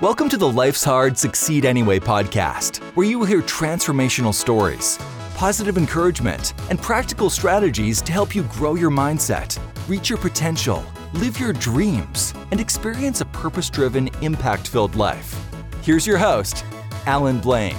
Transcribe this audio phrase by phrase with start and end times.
[0.00, 4.96] Welcome to the Life's Hard, Succeed Anyway podcast, where you will hear transformational stories,
[5.34, 9.58] positive encouragement, and practical strategies to help you grow your mindset,
[9.88, 10.84] reach your potential,
[11.14, 15.36] live your dreams, and experience a purpose driven, impact filled life.
[15.82, 16.64] Here's your host,
[17.06, 17.74] Alan Blaine.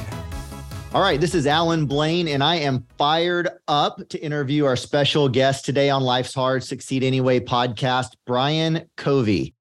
[0.93, 5.29] All right, this is Alan Blaine, and I am fired up to interview our special
[5.29, 9.55] guest today on Life's Hard, Succeed Anyway podcast, Brian Covey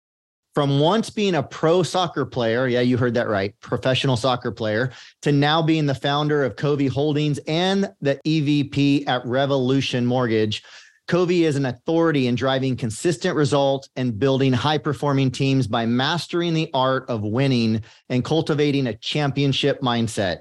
[0.59, 4.91] from once being a pro soccer player, yeah, you heard that right, professional soccer player,
[5.23, 10.65] to now being the founder of Covey Holdings and the EVP at Revolution Mortgage.
[11.07, 16.55] Covey is an authority in driving consistent results and building high performing teams by mastering
[16.55, 20.39] the art of winning and cultivating a championship mindset.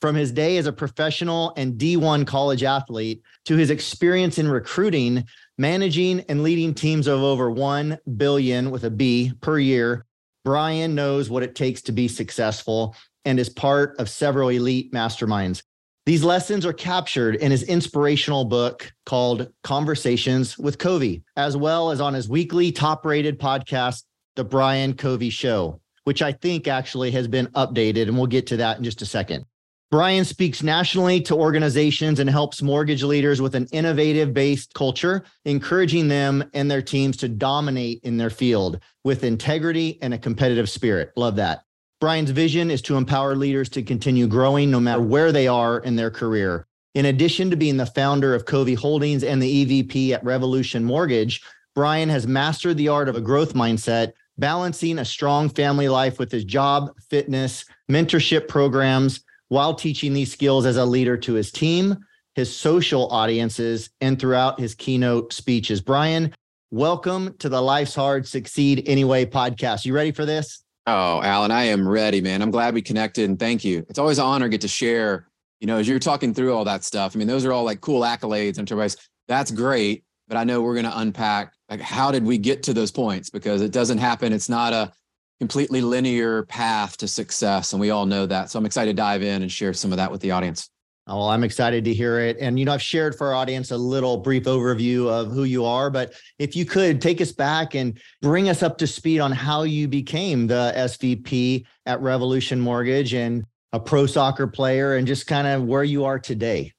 [0.00, 5.26] From his day as a professional and D1 college athlete to his experience in recruiting,
[5.60, 10.06] managing and leading teams of over 1 billion with a B per year,
[10.42, 12.96] Brian knows what it takes to be successful
[13.26, 15.62] and is part of several elite masterminds.
[16.06, 22.00] These lessons are captured in his inspirational book called Conversations with Covey, as well as
[22.00, 24.04] on his weekly top rated podcast,
[24.36, 28.04] The Brian Covey Show, which I think actually has been updated.
[28.04, 29.44] And we'll get to that in just a second.
[29.90, 36.06] Brian speaks nationally to organizations and helps mortgage leaders with an innovative based culture, encouraging
[36.06, 41.10] them and their teams to dominate in their field with integrity and a competitive spirit.
[41.16, 41.64] Love that.
[42.00, 45.96] Brian's vision is to empower leaders to continue growing no matter where they are in
[45.96, 46.68] their career.
[46.94, 51.42] In addition to being the founder of Covey Holdings and the EVP at Revolution Mortgage,
[51.74, 56.30] Brian has mastered the art of a growth mindset, balancing a strong family life with
[56.30, 61.96] his job, fitness, mentorship programs, while teaching these skills as a leader to his team,
[62.36, 65.80] his social audiences, and throughout his keynote speeches.
[65.80, 66.32] Brian,
[66.70, 69.84] welcome to the Life's Hard Succeed Anyway podcast.
[69.84, 70.62] You ready for this?
[70.86, 72.42] Oh, Alan, I am ready, man.
[72.42, 73.84] I'm glad we connected and thank you.
[73.90, 75.26] It's always an honor to get to share,
[75.58, 77.16] you know, as you're talking through all that stuff.
[77.16, 78.96] I mean, those are all like cool accolades and everybody's
[79.26, 82.72] that's great, but I know we're going to unpack like how did we get to
[82.72, 84.32] those points because it doesn't happen.
[84.32, 84.92] It's not a
[85.40, 87.72] completely linear path to success.
[87.72, 88.50] And we all know that.
[88.50, 90.68] So I'm excited to dive in and share some of that with the audience.
[91.06, 92.36] Oh, well, I'm excited to hear it.
[92.38, 95.64] And, you know, I've shared for our audience a little brief overview of who you
[95.64, 99.32] are, but if you could take us back and bring us up to speed on
[99.32, 105.26] how you became the SVP at Revolution Mortgage and a pro soccer player and just
[105.26, 106.72] kind of where you are today.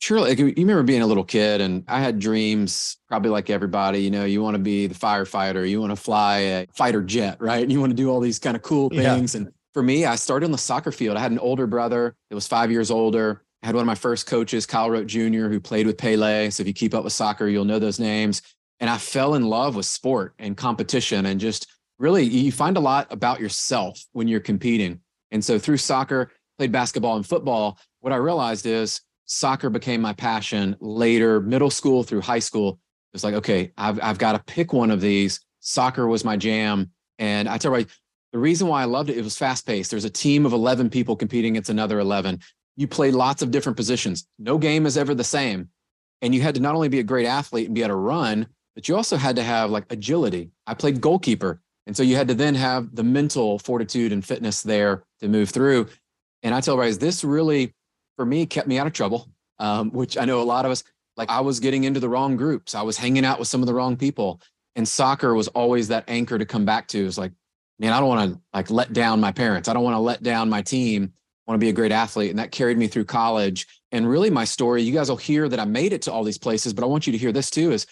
[0.00, 0.20] Sure.
[0.20, 4.10] Like you remember being a little kid and I had dreams, probably like everybody, you
[4.10, 7.62] know, you want to be the firefighter, you want to fly a fighter jet, right?
[7.62, 9.34] And you want to do all these kind of cool things.
[9.34, 9.42] Yeah.
[9.42, 11.18] And for me, I started on the soccer field.
[11.18, 13.42] I had an older brother that was five years older.
[13.62, 16.48] I had one of my first coaches, Kyle Rote Jr., who played with Pele.
[16.48, 18.40] So if you keep up with soccer, you'll know those names.
[18.80, 21.66] And I fell in love with sport and competition and just
[21.98, 25.00] really, you find a lot about yourself when you're competing.
[25.30, 27.78] And so through soccer, played basketball and football.
[28.00, 32.80] What I realized is soccer became my passion later, middle school through high school.
[33.14, 35.38] It's like, okay, I've, I've got to pick one of these.
[35.60, 36.90] Soccer was my jam.
[37.20, 37.86] And I tell you,
[38.32, 39.92] the reason why I loved it, it was fast paced.
[39.92, 42.40] There's a team of 11 people competing against another 11.
[42.76, 44.26] You play lots of different positions.
[44.36, 45.68] No game is ever the same.
[46.22, 48.48] And you had to not only be a great athlete and be able to run,
[48.74, 50.50] but you also had to have like agility.
[50.66, 51.60] I played goalkeeper.
[51.86, 55.50] And so you had to then have the mental fortitude and fitness there to move
[55.50, 55.86] through.
[56.42, 57.74] And I tell guys, this really
[58.16, 59.28] for me kept me out of trouble,
[59.58, 60.84] um, which I know a lot of us,
[61.16, 62.74] like I was getting into the wrong groups.
[62.74, 64.40] I was hanging out with some of the wrong people.
[64.76, 67.04] And soccer was always that anchor to come back to.
[67.04, 67.32] It's like,
[67.78, 69.68] man, I don't want to like let down my parents.
[69.68, 71.12] I don't want to let down my team.
[71.46, 72.30] I want to be a great athlete.
[72.30, 73.66] And that carried me through college.
[73.90, 76.38] And really my story, you guys will hear that I made it to all these
[76.38, 77.86] places, but I want you to hear this too is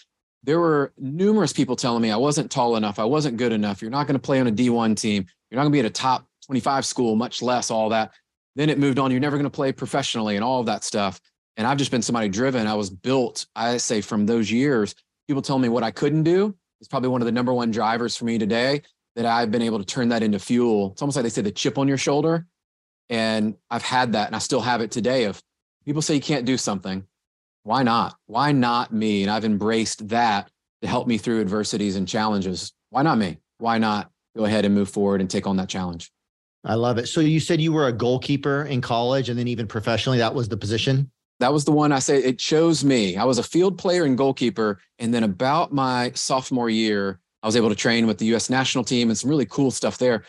[0.44, 2.98] there were numerous people telling me I wasn't tall enough.
[2.98, 3.82] I wasn't good enough.
[3.82, 5.26] You're not going to play on a D1 team.
[5.50, 8.12] You're not going to be at a top 25 school, much less all that.
[8.58, 9.12] Then it moved on.
[9.12, 11.20] You're never going to play professionally and all of that stuff.
[11.56, 12.66] And I've just been somebody driven.
[12.66, 14.96] I was built, I say, from those years.
[15.28, 18.16] People tell me what I couldn't do is probably one of the number one drivers
[18.16, 18.82] for me today
[19.14, 20.90] that I've been able to turn that into fuel.
[20.90, 22.48] It's almost like they say the chip on your shoulder.
[23.08, 25.40] And I've had that and I still have it today of
[25.84, 27.06] people say you can't do something.
[27.62, 28.16] Why not?
[28.26, 29.22] Why not me?
[29.22, 30.50] And I've embraced that
[30.82, 32.72] to help me through adversities and challenges.
[32.90, 33.38] Why not me?
[33.58, 36.10] Why not go ahead and move forward and take on that challenge?
[36.64, 37.06] I love it.
[37.06, 40.48] So you said you were a goalkeeper in college and then even professionally, that was
[40.48, 41.10] the position?
[41.40, 43.16] That was the one I say it chose me.
[43.16, 44.80] I was a field player and goalkeeper.
[44.98, 48.84] And then about my sophomore year, I was able to train with the US national
[48.84, 50.24] team and some really cool stuff there.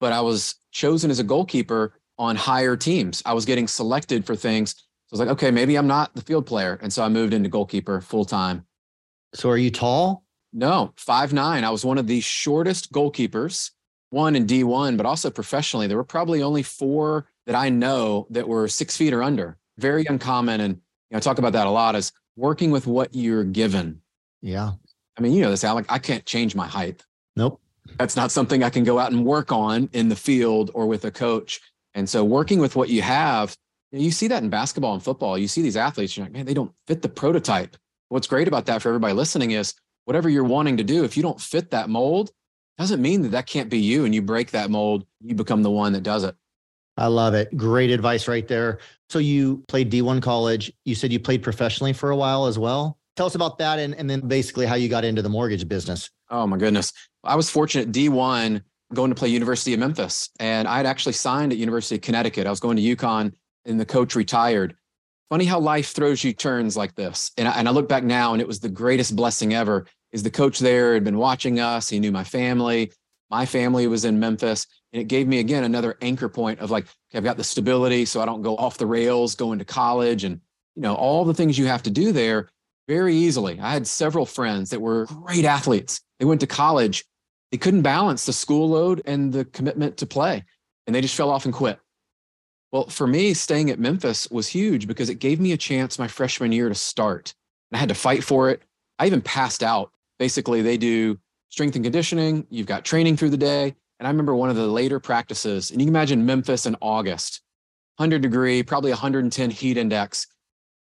[0.00, 3.22] But I was chosen as a goalkeeper on higher teams.
[3.24, 4.74] I was getting selected for things.
[4.74, 6.78] So I was like, okay, maybe I'm not the field player.
[6.82, 8.66] And so I moved into goalkeeper full time.
[9.34, 10.24] So are you tall?
[10.52, 11.64] No, five nine.
[11.64, 13.70] I was one of the shortest goalkeepers
[14.10, 18.46] one in D1, but also professionally, there were probably only four that I know that
[18.46, 19.56] were six feet or under.
[19.78, 20.60] Very uncommon.
[20.60, 20.80] And you
[21.12, 24.00] know, I talk about that a lot is working with what you're given.
[24.42, 24.72] Yeah.
[25.16, 27.04] I mean, you know this, Alan, I can't change my height.
[27.36, 27.60] Nope.
[27.98, 31.04] That's not something I can go out and work on in the field or with
[31.04, 31.60] a coach.
[31.94, 33.56] And so working with what you have,
[33.92, 35.36] you see that in basketball and football.
[35.36, 37.76] You see these athletes, you're like, man, they don't fit the prototype.
[38.08, 39.74] What's great about that for everybody listening is
[40.04, 42.30] whatever you're wanting to do, if you don't fit that mold,
[42.80, 45.70] doesn't mean that that can't be you and you break that mold, you become the
[45.70, 46.34] one that does it.
[46.96, 47.56] I love it.
[47.56, 48.78] Great advice right there.
[49.08, 50.72] So you played D1 college.
[50.84, 52.98] You said you played professionally for a while as well.
[53.16, 56.10] Tell us about that and, and then basically how you got into the mortgage business.
[56.30, 56.92] Oh my goodness.
[57.24, 58.62] I was fortunate D1
[58.94, 62.46] going to play University of Memphis and I had actually signed at University of Connecticut.
[62.46, 63.32] I was going to UConn
[63.64, 64.76] and the coach retired.
[65.28, 67.30] Funny how life throws you turns like this.
[67.36, 70.22] And I, and I look back now and it was the greatest blessing ever is
[70.22, 71.88] the coach there had been watching us.
[71.88, 72.92] He knew my family.
[73.30, 74.66] My family was in Memphis.
[74.92, 78.04] And it gave me again another anchor point of like, okay, I've got the stability
[78.04, 80.40] so I don't go off the rails going to college and
[80.76, 82.48] you know, all the things you have to do there
[82.88, 83.58] very easily.
[83.60, 86.00] I had several friends that were great athletes.
[86.18, 87.04] They went to college.
[87.52, 90.44] They couldn't balance the school load and the commitment to play.
[90.86, 91.78] And they just fell off and quit.
[92.72, 96.08] Well, for me, staying at Memphis was huge because it gave me a chance my
[96.08, 97.34] freshman year to start.
[97.70, 98.62] And I had to fight for it.
[98.98, 99.90] I even passed out
[100.20, 101.18] basically they do
[101.48, 102.46] strength and conditioning.
[102.50, 103.74] You've got training through the day.
[103.98, 107.42] And I remember one of the later practices, and you can imagine Memphis in August,
[107.96, 110.26] 100 degree, probably 110 heat index.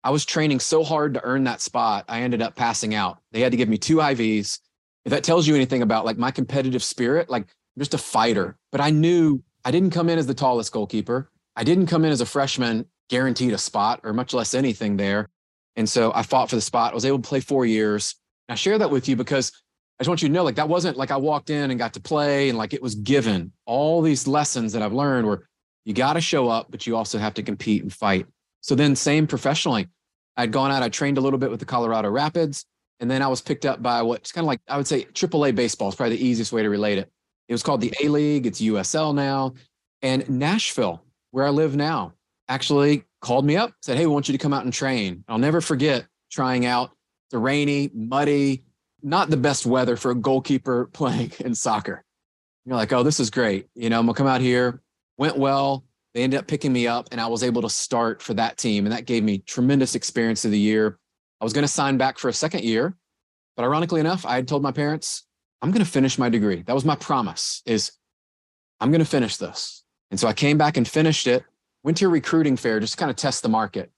[0.04, 3.20] I was training so hard to earn that spot, I ended up passing out.
[3.32, 4.60] They had to give me two IVs.
[5.06, 8.58] If that tells you anything about like my competitive spirit, like I'm just a fighter.
[8.72, 11.30] But I knew I didn't come in as the tallest goalkeeper.
[11.56, 15.30] I didn't come in as a freshman guaranteed a spot or much less anything there.
[15.78, 16.92] And so I fought for the spot.
[16.92, 18.16] I was able to play four years.
[18.50, 19.52] I share that with you because
[20.00, 21.94] I just want you to know like that wasn't like I walked in and got
[21.94, 23.52] to play and like it was given.
[23.66, 25.48] All these lessons that I've learned were
[25.86, 28.28] you got to show up, but you also have to compete and fight.
[28.62, 29.88] So then, same professionally,
[30.36, 32.66] I'd gone out, I trained a little bit with the Colorado Rapids,
[33.00, 35.56] and then I was picked up by what's kind of like I would say AAA
[35.56, 37.10] baseball is probably the easiest way to relate it.
[37.48, 39.54] It was called the A League, it's USL now.
[40.02, 42.14] And Nashville, where I live now,
[42.50, 45.24] actually called me up, said, Hey, we want you to come out and train.
[45.28, 46.92] I'll never forget trying out
[47.32, 48.64] the rainy, muddy,
[49.04, 52.04] not the best weather for a goalkeeper playing in soccer.
[52.66, 53.68] You're like, oh, this is great.
[53.76, 54.82] You know, I'm gonna come out here.
[55.18, 55.86] Went well.
[56.14, 58.86] They ended up picking me up, and I was able to start for that team,
[58.86, 60.98] and that gave me tremendous experience of the year.
[61.40, 62.98] I was to sign back for a second year,
[63.56, 65.28] but ironically enough, I had told my parents,
[65.62, 66.64] I'm to finish my degree.
[66.64, 67.62] That was my promise.
[67.66, 67.92] Is
[68.80, 69.84] I'm to finish this.
[70.12, 71.44] And so I came back and finished it.
[71.84, 73.92] Went to a recruiting fair just to kind of test the market.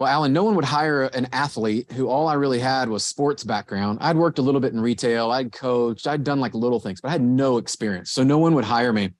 [0.00, 3.44] Well, Alan, no one would hire an athlete who all I really had was sports
[3.44, 3.98] background.
[4.00, 7.08] I'd worked a little bit in retail, I'd coached, I'd done like little things, but
[7.08, 8.10] I had no experience.
[8.10, 9.10] So no one would hire me.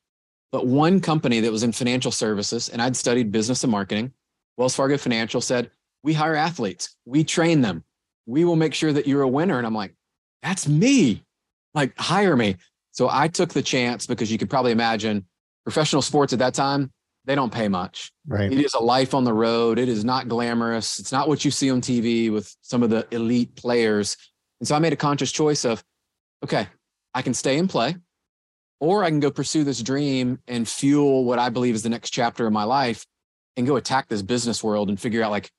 [0.53, 4.15] But one company that was in financial services, and I'd studied business and marketing,
[4.56, 5.71] Wells Fargo Financial said,
[6.03, 7.85] We hire athletes, we train them,
[8.25, 9.59] we will make sure that you're a winner.
[9.59, 9.94] And I'm like,
[10.43, 11.23] That's me.
[11.75, 12.56] Like, hire me.
[12.93, 15.26] So I took the chance because you could probably imagine
[15.62, 16.91] professional sports at that time,
[17.25, 18.13] they don't pay much.
[18.27, 18.51] Right.
[18.51, 19.79] It is a life on the road.
[19.79, 20.99] It is not glamorous.
[20.99, 24.17] It's not what you see on TV with some of the elite players.
[24.61, 25.85] And so I made a conscious choice of,
[26.45, 26.67] okay,
[27.15, 27.97] I can stay and play,
[28.79, 32.11] or I can go pursue this dream and fuel what I believe is the next
[32.11, 33.07] chapter of my life
[33.57, 35.50] and go attack this business world and figure out like,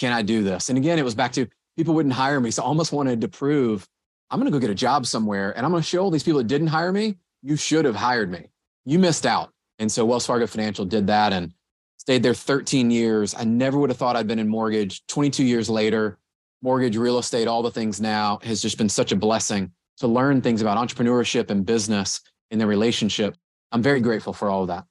[0.00, 0.70] can I do this?
[0.70, 2.50] And again, it was back to people wouldn't hire me.
[2.50, 3.86] So I almost wanted to prove
[4.30, 6.22] I'm going to go get a job somewhere and I'm going to show all these
[6.22, 8.46] people that didn't hire me, you should have hired me.
[8.86, 9.51] You missed out.
[9.82, 11.52] And so Wells Fargo Financial did that and
[11.96, 13.34] stayed there 13 years.
[13.34, 16.20] I never would have thought I'd been in mortgage 22 years later.
[16.62, 20.40] Mortgage, real estate, all the things now has just been such a blessing to learn
[20.40, 22.20] things about entrepreneurship and business
[22.52, 23.34] and the relationship.
[23.72, 24.84] I'm very grateful for all of that.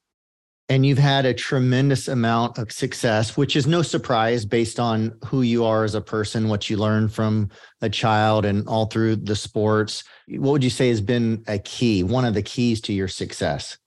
[0.68, 5.44] And you've had a tremendous amount of success, which is no surprise based on who
[5.44, 7.50] you are as a person, what you learned from
[7.82, 10.04] a child and all through the sports.
[10.28, 13.78] What would you say has been a key, one of the keys to your success?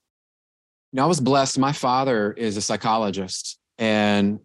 [0.94, 1.58] You know, I was blessed.
[1.58, 4.38] My father is a psychologist, and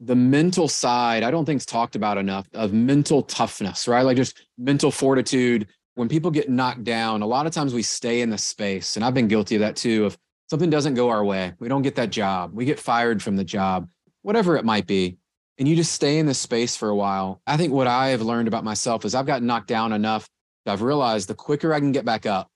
[0.00, 4.02] the mental side, I don't think is talked about enough of mental toughness, right?
[4.02, 5.68] Like just mental fortitude.
[5.94, 9.04] When people get knocked down, a lot of times we stay in the space, and
[9.04, 10.06] I've been guilty of that too.
[10.06, 10.18] Of
[10.50, 13.44] something doesn't go our way, we don't get that job, we get fired from the
[13.44, 13.88] job,
[14.22, 15.18] whatever it might be,
[15.58, 17.40] and you just stay in this space for a while.
[17.46, 20.28] I think what I have learned about myself is I've gotten knocked down enough.
[20.66, 22.50] I've realized the quicker I can get back up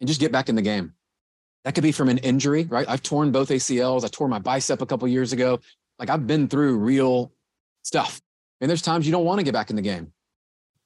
[0.00, 0.94] and just get back in the game
[1.64, 2.88] that could be from an injury, right?
[2.88, 4.04] I've torn both ACLs.
[4.04, 5.60] I tore my bicep a couple years ago.
[5.98, 7.32] Like I've been through real
[7.82, 8.20] stuff.
[8.60, 10.12] And there's times you don't want to get back in the game.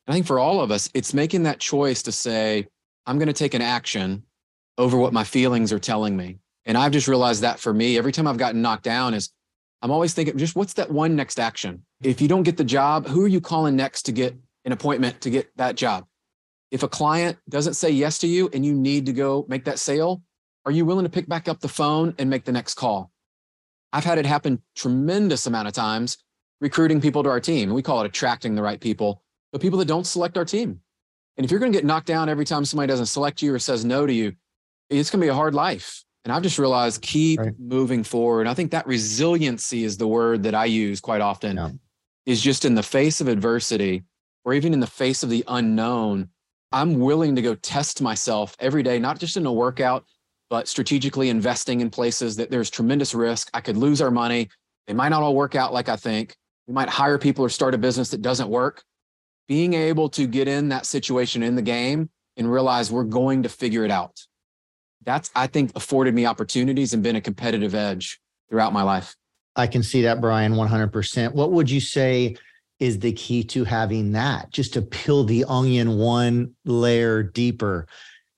[0.06, 2.68] I think for all of us, it's making that choice to say,
[3.06, 4.22] I'm going to take an action
[4.78, 6.38] over what my feelings are telling me.
[6.64, 9.30] And I've just realized that for me, every time I've gotten knocked down is
[9.82, 11.84] I'm always thinking, just what's that one next action?
[12.02, 15.20] If you don't get the job, who are you calling next to get an appointment
[15.22, 16.06] to get that job?
[16.70, 19.78] If a client doesn't say yes to you and you need to go make that
[19.78, 20.22] sale,
[20.66, 23.12] are you willing to pick back up the phone and make the next call?
[23.92, 26.18] I've had it happen tremendous amount of times
[26.60, 27.72] recruiting people to our team.
[27.72, 30.80] We call it attracting the right people, but people that don't select our team.
[31.36, 33.58] And if you're going to get knocked down every time somebody doesn't select you or
[33.58, 34.34] says no to you,
[34.90, 36.04] it's going to be a hard life.
[36.24, 37.52] And I've just realized keep right.
[37.58, 38.48] moving forward.
[38.48, 41.56] I think that resiliency is the word that I use quite often.
[41.56, 41.70] Yeah.
[42.24, 44.02] Is just in the face of adversity
[44.44, 46.28] or even in the face of the unknown,
[46.72, 50.04] I'm willing to go test myself every day, not just in a workout,
[50.50, 53.50] but strategically investing in places that there's tremendous risk.
[53.54, 54.48] I could lose our money.
[54.86, 56.36] They might not all work out like I think.
[56.66, 58.82] We might hire people or start a business that doesn't work.
[59.48, 63.48] Being able to get in that situation in the game and realize we're going to
[63.48, 64.20] figure it out
[65.06, 69.14] that's I think afforded me opportunities and been a competitive edge throughout my life.
[69.54, 71.32] I can see that, Brian, 100%.
[71.32, 72.36] What would you say
[72.78, 74.50] is the key to having that?
[74.50, 77.86] Just to peel the onion one layer deeper,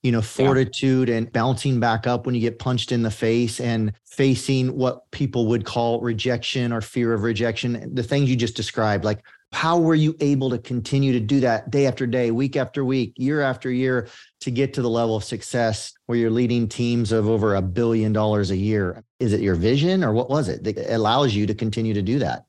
[0.02, 1.17] you know, fortitude yeah.
[1.17, 5.47] and bouncing back up when you get punched in the face and facing what people
[5.47, 9.05] would call rejection or fear of rejection, the things you just described.
[9.05, 12.85] Like, how were you able to continue to do that day after day, week after
[12.85, 14.09] week, year after year
[14.40, 18.12] to get to the level of success where you're leading teams of over a billion
[18.12, 19.02] dollars a year?
[19.21, 22.19] Is it your vision or what was it that allows you to continue to do
[22.19, 22.45] that?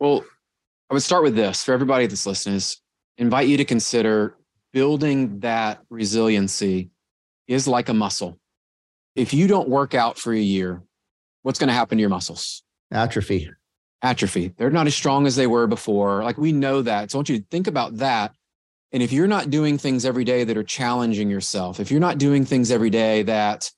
[0.00, 0.24] Well,
[0.90, 2.80] I would start with this for everybody that's listening is
[3.18, 4.36] invite you to consider
[4.72, 6.90] building that resiliency
[7.46, 8.38] is like a muscle.
[9.14, 10.82] If you don't work out for a year,
[11.42, 12.62] what's going to happen to your muscles?
[12.90, 13.50] Atrophy
[14.02, 14.52] atrophy.
[14.56, 16.24] They're not as strong as they were before.
[16.24, 17.10] Like we know that.
[17.10, 18.34] So I want you to think about that.
[18.90, 22.18] And if you're not doing things every day that are challenging yourself, if you're not
[22.18, 23.70] doing things every day that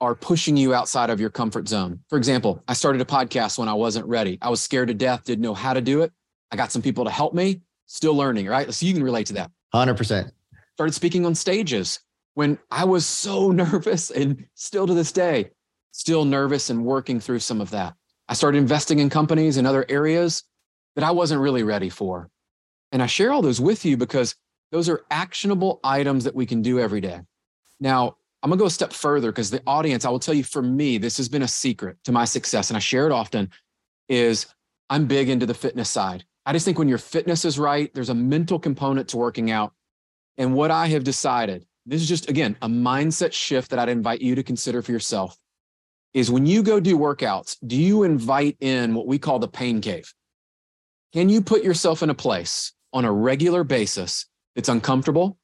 [0.00, 2.00] are pushing you outside of your comfort zone.
[2.10, 4.38] For example, I started a podcast when I wasn't ready.
[4.42, 6.12] I was scared to death, didn't know how to do it.
[6.50, 8.74] I got some people to help me, still learning, right?
[8.74, 9.50] So you can relate to that.
[9.74, 10.30] 100%.
[10.74, 12.00] Started speaking on stages
[12.34, 15.50] when I was so nervous and still to this day,
[15.92, 17.94] still nervous and working through some of that.
[18.28, 20.44] I started investing in companies in other areas
[20.96, 22.30] that I wasn't really ready for.
[22.92, 24.36] And I share all those with you because
[24.70, 27.20] those are actionable items that we can do every day.
[27.80, 30.62] Now, I'm gonna go a step further because the audience, I will tell you for
[30.62, 33.50] me, this has been a secret to my success, and I share it often,
[34.08, 34.46] is
[34.90, 36.24] I'm big into the fitness side.
[36.46, 39.72] I just think when your fitness is right, there's a mental component to working out.
[40.36, 44.20] And what I have decided, this is just again a mindset shift that I'd invite
[44.20, 45.36] you to consider for yourself
[46.12, 49.80] is when you go do workouts, do you invite in what we call the pain
[49.80, 50.12] cave?
[51.12, 55.36] Can you put yourself in a place on a regular basis that's uncomfortable,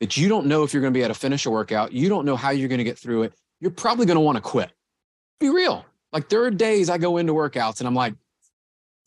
[0.00, 2.08] that you don't know if you're going to be able to finish a workout, you
[2.10, 4.42] don't know how you're going to get through it, you're probably going to want to
[4.42, 4.70] quit.
[5.40, 5.84] Be real.
[6.12, 8.14] Like there are days I go into workouts and I'm like,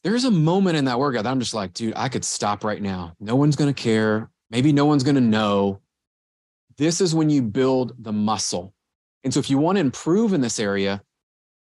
[0.03, 2.81] there's a moment in that workout that I'm just like, dude, I could stop right
[2.81, 3.13] now.
[3.19, 4.29] No one's going to care.
[4.49, 5.79] Maybe no one's going to know.
[6.77, 8.73] This is when you build the muscle.
[9.23, 11.01] And so if you want to improve in this area,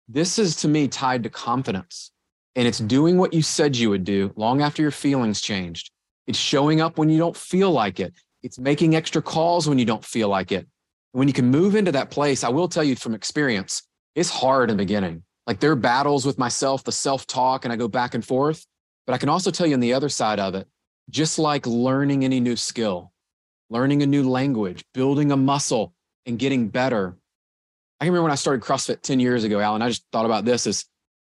[0.07, 2.11] this is to me tied to confidence.
[2.55, 5.91] And it's doing what you said you would do long after your feelings changed.
[6.27, 8.13] It's showing up when you don't feel like it.
[8.43, 10.67] It's making extra calls when you don't feel like it.
[11.11, 13.83] When you can move into that place, I will tell you from experience,
[14.15, 15.23] it's hard in the beginning.
[15.51, 18.65] Like there are battles with myself, the self talk, and I go back and forth.
[19.05, 20.65] But I can also tell you on the other side of it,
[21.09, 23.11] just like learning any new skill,
[23.69, 25.93] learning a new language, building a muscle,
[26.25, 27.17] and getting better,
[27.99, 30.45] I can remember when I started CrossFit 10 years ago, Alan, I just thought about
[30.45, 30.85] this as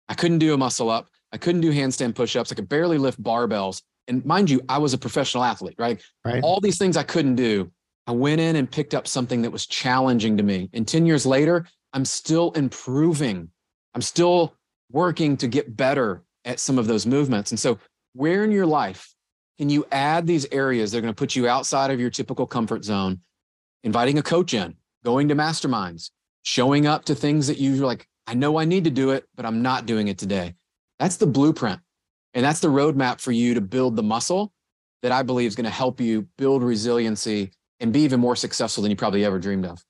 [0.09, 1.07] I couldn't do a muscle up.
[1.31, 2.51] I couldn't do handstand push-ups.
[2.51, 3.83] I could barely lift barbells.
[4.09, 6.03] And mind you, I was a professional athlete, right?
[6.25, 6.43] right?
[6.43, 7.71] All these things I couldn't do.
[8.05, 10.69] I went in and picked up something that was challenging to me.
[10.73, 13.49] And 10 years later, I'm still improving.
[13.93, 14.55] I'm still
[14.91, 17.51] working to get better at some of those movements.
[17.51, 17.79] And so,
[18.13, 19.13] where in your life
[19.57, 22.47] can you add these areas that are going to put you outside of your typical
[22.47, 23.19] comfort zone?
[23.83, 26.11] Inviting a coach in, going to masterminds,
[26.43, 29.45] showing up to things that you're like, I know I need to do it, but
[29.45, 30.55] I'm not doing it today.
[30.99, 31.79] That's the blueprint.
[32.33, 34.53] And that's the roadmap for you to build the muscle
[35.01, 38.81] that I believe is going to help you build resiliency and be even more successful
[38.81, 39.83] than you probably ever dreamed of.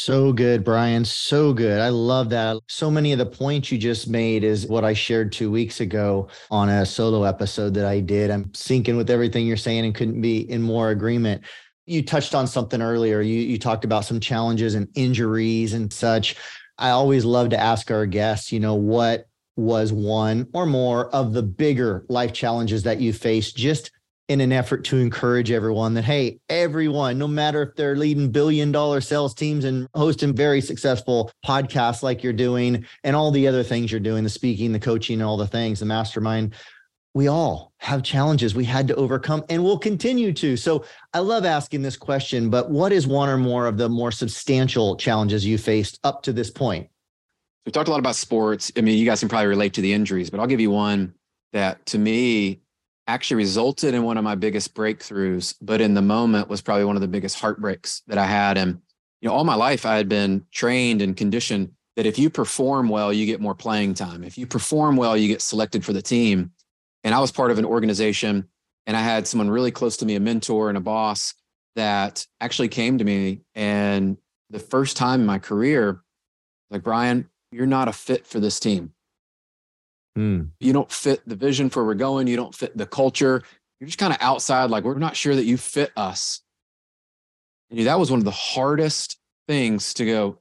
[0.00, 1.04] So good, Brian.
[1.04, 1.80] So good.
[1.80, 2.58] I love that.
[2.68, 6.28] So many of the points you just made is what I shared two weeks ago
[6.50, 8.30] on a solo episode that I did.
[8.30, 11.42] I'm syncing with everything you're saying and couldn't be in more agreement
[11.88, 13.22] you touched on something earlier.
[13.22, 16.36] You you talked about some challenges and injuries and such.
[16.76, 19.26] I always love to ask our guests, you know, what
[19.56, 23.90] was one or more of the bigger life challenges that you faced just
[24.28, 28.70] in an effort to encourage everyone that, hey, everyone, no matter if they're leading billion
[28.70, 33.62] dollar sales teams and hosting very successful podcasts like you're doing and all the other
[33.62, 36.54] things you're doing, the speaking, the coaching, all the things, the mastermind,
[37.14, 40.56] we all have challenges we had to overcome and will continue to.
[40.58, 44.12] So I love asking this question, but what is one or more of the more
[44.12, 46.88] substantial challenges you faced up to this point?
[47.64, 48.70] We talked a lot about sports.
[48.76, 51.14] I mean, you guys can probably relate to the injuries, but I'll give you one
[51.52, 52.60] that to me
[53.08, 56.94] actually resulted in one of my biggest breakthroughs, but in the moment was probably one
[56.94, 58.58] of the biggest heartbreaks that I had.
[58.58, 58.78] And,
[59.20, 62.88] you know, all my life I had been trained and conditioned that if you perform
[62.88, 64.22] well, you get more playing time.
[64.22, 66.52] If you perform well, you get selected for the team.
[67.02, 68.46] And I was part of an organization
[68.86, 71.34] and I had someone really close to me, a mentor and a boss
[71.76, 73.40] that actually came to me.
[73.54, 74.18] And
[74.50, 76.02] the first time in my career,
[76.70, 78.92] like, Brian, you're not a fit for this team.
[80.18, 80.50] Mm.
[80.58, 82.26] You don't fit the vision for where we're going.
[82.26, 83.44] You don't fit the culture.
[83.78, 86.40] You're just kind of outside, like, we're not sure that you fit us.
[87.70, 90.38] And that was one of the hardest things to go,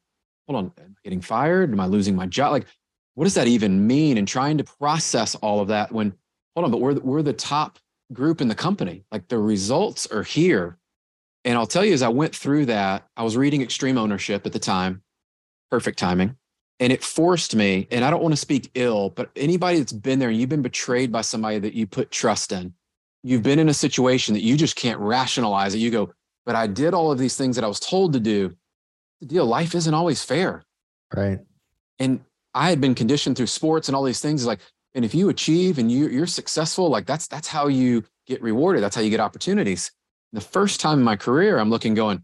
[0.48, 1.72] hold on, am I getting fired?
[1.72, 2.54] Am I losing my job?
[2.54, 2.66] Like,
[3.14, 4.18] what does that even mean?
[4.18, 6.14] And trying to process all of that when,
[6.56, 7.78] hold on, but we're, we're the top
[8.12, 9.04] group in the company.
[9.12, 10.80] Like the results are here.
[11.46, 14.54] And I'll tell you, as I went through that, I was reading Extreme Ownership at
[14.54, 15.04] the time,
[15.70, 16.36] perfect timing
[16.80, 20.20] and it forced me and i don't want to speak ill but anybody that's been
[20.20, 22.74] there and you've been betrayed by somebody that you put trust in
[23.24, 25.80] you've been in a situation that you just can't rationalize it.
[25.80, 26.14] You go
[26.46, 28.56] but i did all of these things that i was told to do.
[29.20, 30.64] The deal life isn't always fair.
[31.16, 31.40] Right.
[32.00, 32.22] And
[32.54, 34.60] i had been conditioned through sports and all these things like
[34.96, 38.84] and if you achieve and you, you're successful like that's that's how you get rewarded.
[38.84, 39.92] That's how you get opportunities.
[40.34, 42.24] The first time in my career i'm looking going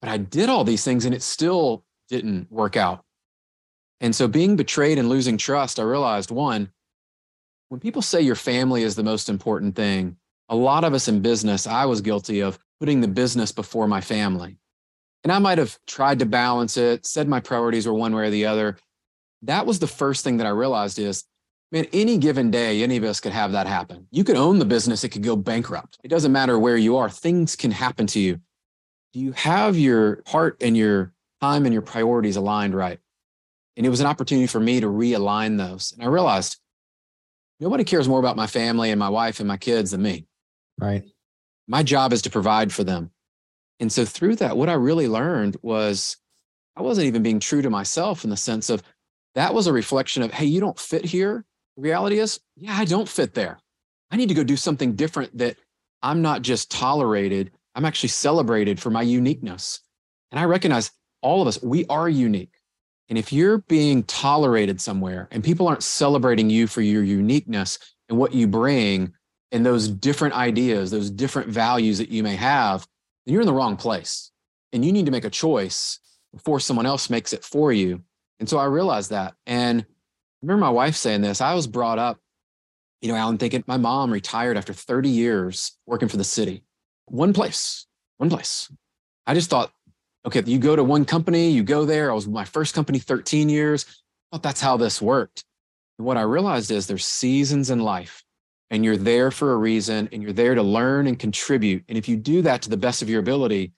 [0.00, 3.05] but i did all these things and it still didn't work out
[4.00, 6.70] and so being betrayed and losing trust, I realized one,
[7.68, 10.16] when people say your family is the most important thing,
[10.48, 14.00] a lot of us in business, I was guilty of putting the business before my
[14.00, 14.58] family.
[15.24, 18.30] And I might have tried to balance it, said my priorities were one way or
[18.30, 18.76] the other.
[19.42, 21.24] That was the first thing that I realized is,
[21.72, 24.06] man, any given day, any of us could have that happen.
[24.12, 25.98] You could own the business, it could go bankrupt.
[26.04, 28.40] It doesn't matter where you are, things can happen to you.
[29.12, 33.00] Do you have your heart and your time and your priorities aligned right?
[33.76, 35.92] And it was an opportunity for me to realign those.
[35.92, 36.58] And I realized
[37.60, 40.26] nobody cares more about my family and my wife and my kids than me.
[40.78, 41.04] Right.
[41.68, 43.10] My job is to provide for them.
[43.80, 46.16] And so through that, what I really learned was
[46.76, 48.82] I wasn't even being true to myself in the sense of
[49.34, 51.44] that was a reflection of, hey, you don't fit here.
[51.76, 53.58] The reality is, yeah, I don't fit there.
[54.10, 55.56] I need to go do something different that
[56.02, 59.80] I'm not just tolerated, I'm actually celebrated for my uniqueness.
[60.30, 62.55] And I recognize all of us, we are unique.
[63.08, 68.18] And if you're being tolerated somewhere and people aren't celebrating you for your uniqueness and
[68.18, 69.12] what you bring
[69.52, 72.86] and those different ideas, those different values that you may have,
[73.24, 74.32] then you're in the wrong place.
[74.72, 76.00] And you need to make a choice
[76.32, 78.02] before someone else makes it for you.
[78.40, 79.34] And so I realized that.
[79.46, 79.86] And I
[80.42, 81.40] remember my wife saying this.
[81.40, 82.18] I was brought up,
[83.00, 86.64] you know, Alan, thinking my mom retired after 30 years working for the city.
[87.06, 87.86] One place,
[88.18, 88.70] one place.
[89.26, 89.72] I just thought
[90.26, 92.10] okay, you go to one company, you go there.
[92.10, 93.84] I was my first company 13 years.
[94.32, 95.44] Thought that's how this worked.
[95.98, 98.24] And what I realized is there's seasons in life
[98.70, 101.84] and you're there for a reason and you're there to learn and contribute.
[101.88, 103.72] And if you do that to the best of your ability,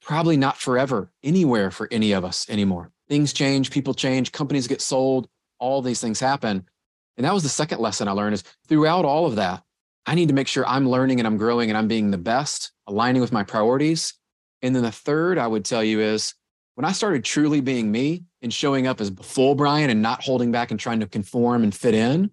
[0.00, 2.90] probably not forever anywhere for any of us anymore.
[3.08, 5.28] Things change, people change, companies get sold,
[5.58, 6.64] all these things happen.
[7.16, 9.62] And that was the second lesson I learned is throughout all of that,
[10.06, 12.72] I need to make sure I'm learning and I'm growing and I'm being the best,
[12.88, 14.14] aligning with my priorities
[14.62, 16.34] and then the third I would tell you is
[16.74, 20.52] when I started truly being me and showing up as full Brian and not holding
[20.52, 22.30] back and trying to conform and fit in,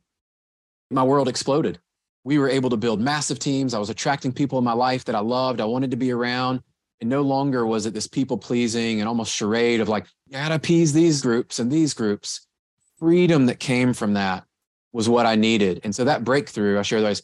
[0.89, 1.79] my world exploded.
[2.23, 3.73] We were able to build massive teams.
[3.73, 6.61] I was attracting people in my life that I loved, I wanted to be around.
[7.01, 10.55] And no longer was it this people pleasing and almost charade of like, you gotta
[10.55, 12.45] appease these groups and these groups.
[12.97, 14.43] Freedom that came from that
[14.91, 15.79] was what I needed.
[15.85, 17.23] And so that breakthrough, I share those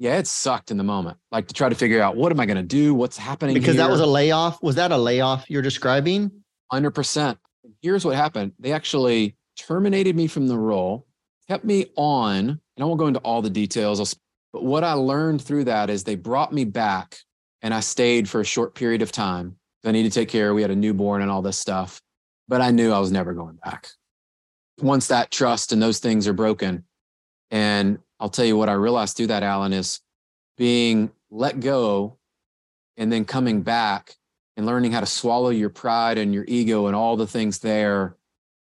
[0.00, 1.18] yeah, it sucked in the moment.
[1.30, 2.94] Like to try to figure out what am I going to do?
[2.94, 3.52] What's happening?
[3.52, 3.84] Because here?
[3.84, 4.60] that was a layoff.
[4.62, 6.32] Was that a layoff you're describing?
[6.72, 7.36] 100%.
[7.82, 11.06] Here's what happened they actually terminated me from the role,
[11.48, 14.16] kept me on, and I won't go into all the details.
[14.54, 17.18] But what I learned through that is they brought me back
[17.60, 19.56] and I stayed for a short period of time.
[19.84, 20.54] I needed to take care.
[20.54, 22.00] We had a newborn and all this stuff,
[22.48, 23.88] but I knew I was never going back.
[24.80, 26.84] Once that trust and those things are broken,
[27.50, 30.00] and I'll tell you what I realized through that, Alan, is
[30.58, 32.18] being let go
[32.98, 34.16] and then coming back
[34.56, 38.16] and learning how to swallow your pride and your ego and all the things there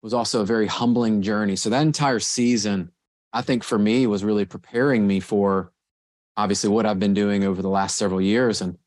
[0.02, 1.56] was also a very humbling journey.
[1.56, 2.92] So that entire season,
[3.32, 5.72] I think for me was really preparing me for
[6.36, 8.78] obviously what I've been doing over the last several years and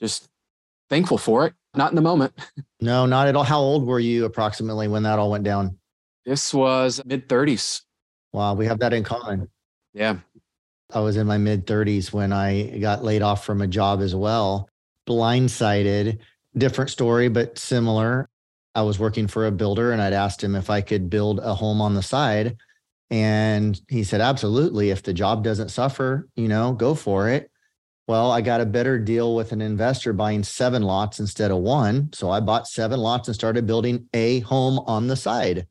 [0.00, 0.28] just
[0.90, 1.54] thankful for it.
[1.76, 2.34] Not in the moment.
[2.80, 3.42] No, not at all.
[3.42, 5.76] How old were you approximately when that all went down?
[6.24, 7.82] This was mid 30s.
[8.32, 9.48] Wow, we have that in common.
[9.98, 10.18] Yeah.
[10.94, 14.14] I was in my mid 30s when I got laid off from a job as
[14.14, 14.70] well.
[15.08, 16.18] Blindsided,
[16.56, 18.28] different story, but similar.
[18.74, 21.52] I was working for a builder and I'd asked him if I could build a
[21.52, 22.56] home on the side.
[23.10, 24.90] And he said, absolutely.
[24.90, 27.50] If the job doesn't suffer, you know, go for it.
[28.06, 32.10] Well, I got a better deal with an investor buying seven lots instead of one.
[32.12, 35.66] So I bought seven lots and started building a home on the side.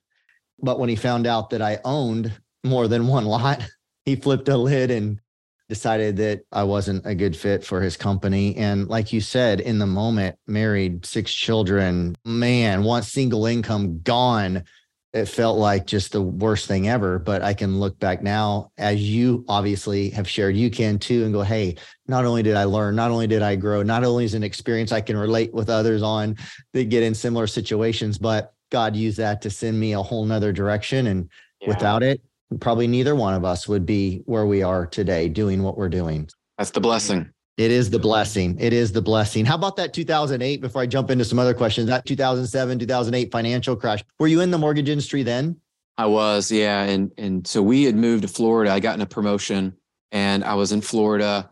[0.59, 3.65] But when he found out that I owned more than one lot,
[4.07, 5.19] he flipped a lid and
[5.67, 8.55] decided that I wasn't a good fit for his company.
[8.55, 14.63] And like you said, in the moment, married, six children, man, one single income gone.
[15.11, 17.19] It felt like just the worst thing ever.
[17.19, 21.33] But I can look back now, as you obviously have shared, you can too, and
[21.33, 21.75] go, hey,
[22.07, 24.93] not only did I learn, not only did I grow, not only is an experience
[24.93, 26.37] I can relate with others on
[26.71, 30.53] that get in similar situations, but God used that to send me a whole nother
[30.53, 31.07] direction.
[31.07, 31.67] And yeah.
[31.67, 32.21] without it,
[32.59, 36.29] probably neither one of us would be where we are today doing what we're doing.
[36.57, 37.29] That's the blessing.
[37.57, 38.55] It is the blessing.
[38.59, 39.43] It is the blessing.
[39.45, 41.87] How about that 2008 before I jump into some other questions?
[41.87, 44.03] That 2007, 2008 financial crash.
[44.19, 45.59] Were you in the mortgage industry then?
[45.97, 46.83] I was, yeah.
[46.83, 48.71] And and so we had moved to Florida.
[48.71, 49.75] I got in a promotion
[50.11, 51.49] and I was in Florida.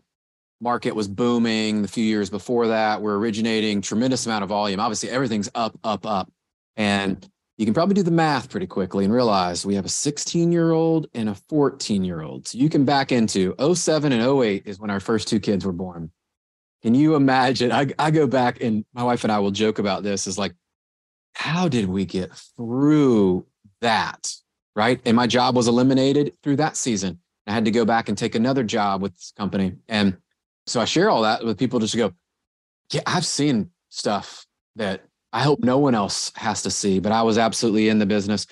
[0.60, 3.02] Market was booming the few years before that.
[3.02, 4.78] We're originating tremendous amount of volume.
[4.78, 6.32] Obviously, everything's up, up, up.
[6.76, 10.52] And you can probably do the math pretty quickly and realize we have a 16
[10.52, 12.48] year old and a 14 year old.
[12.48, 15.72] So you can back into 07 and 08 is when our first two kids were
[15.72, 16.10] born.
[16.82, 17.72] Can you imagine?
[17.72, 20.54] I, I go back and my wife and I will joke about this is like,
[21.32, 23.46] how did we get through
[23.80, 24.32] that?
[24.74, 25.00] Right.
[25.06, 27.20] And my job was eliminated through that season.
[27.46, 29.76] I had to go back and take another job with this company.
[29.88, 30.18] And
[30.66, 32.12] so I share all that with people just to go,
[32.92, 35.02] yeah, I've seen stuff that
[35.36, 38.46] I hope no one else has to see, but I was absolutely in the business.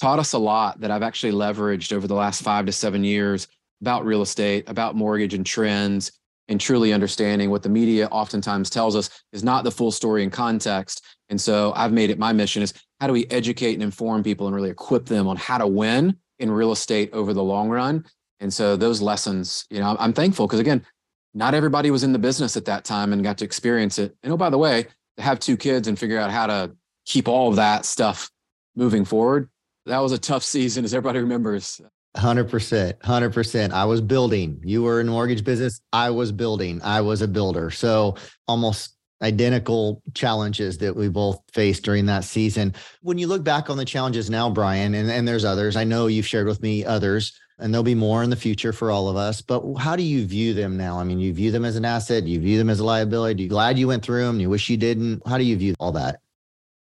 [0.00, 3.46] Taught us a lot that I've actually leveraged over the last five to seven years
[3.82, 6.12] about real estate, about mortgage and trends,
[6.48, 10.32] and truly understanding what the media oftentimes tells us is not the full story and
[10.32, 11.04] context.
[11.28, 14.46] And so I've made it my mission is how do we educate and inform people
[14.46, 18.02] and really equip them on how to win in real estate over the long run?
[18.40, 20.86] And so those lessons, you know, I'm thankful because again,
[21.34, 24.16] not everybody was in the business at that time and got to experience it.
[24.22, 24.86] And oh, by the way,
[25.20, 26.72] have two kids and figure out how to
[27.04, 28.30] keep all of that stuff
[28.74, 29.48] moving forward.
[29.86, 31.80] That was a tough season, as everybody remembers.
[32.16, 32.98] 100%.
[32.98, 33.70] 100%.
[33.72, 34.60] I was building.
[34.64, 35.80] You were in mortgage business.
[35.92, 36.80] I was building.
[36.82, 37.70] I was a builder.
[37.70, 38.16] So
[38.48, 42.74] almost identical challenges that we both faced during that season.
[43.02, 46.06] When you look back on the challenges now, Brian, and, and there's others, I know
[46.06, 49.16] you've shared with me others, and there'll be more in the future for all of
[49.16, 49.40] us.
[49.40, 50.98] But how do you view them now?
[50.98, 53.44] I mean, you view them as an asset, you view them as a liability.
[53.44, 54.40] You glad you went through them?
[54.40, 55.26] You wish you didn't?
[55.26, 56.20] How do you view all that?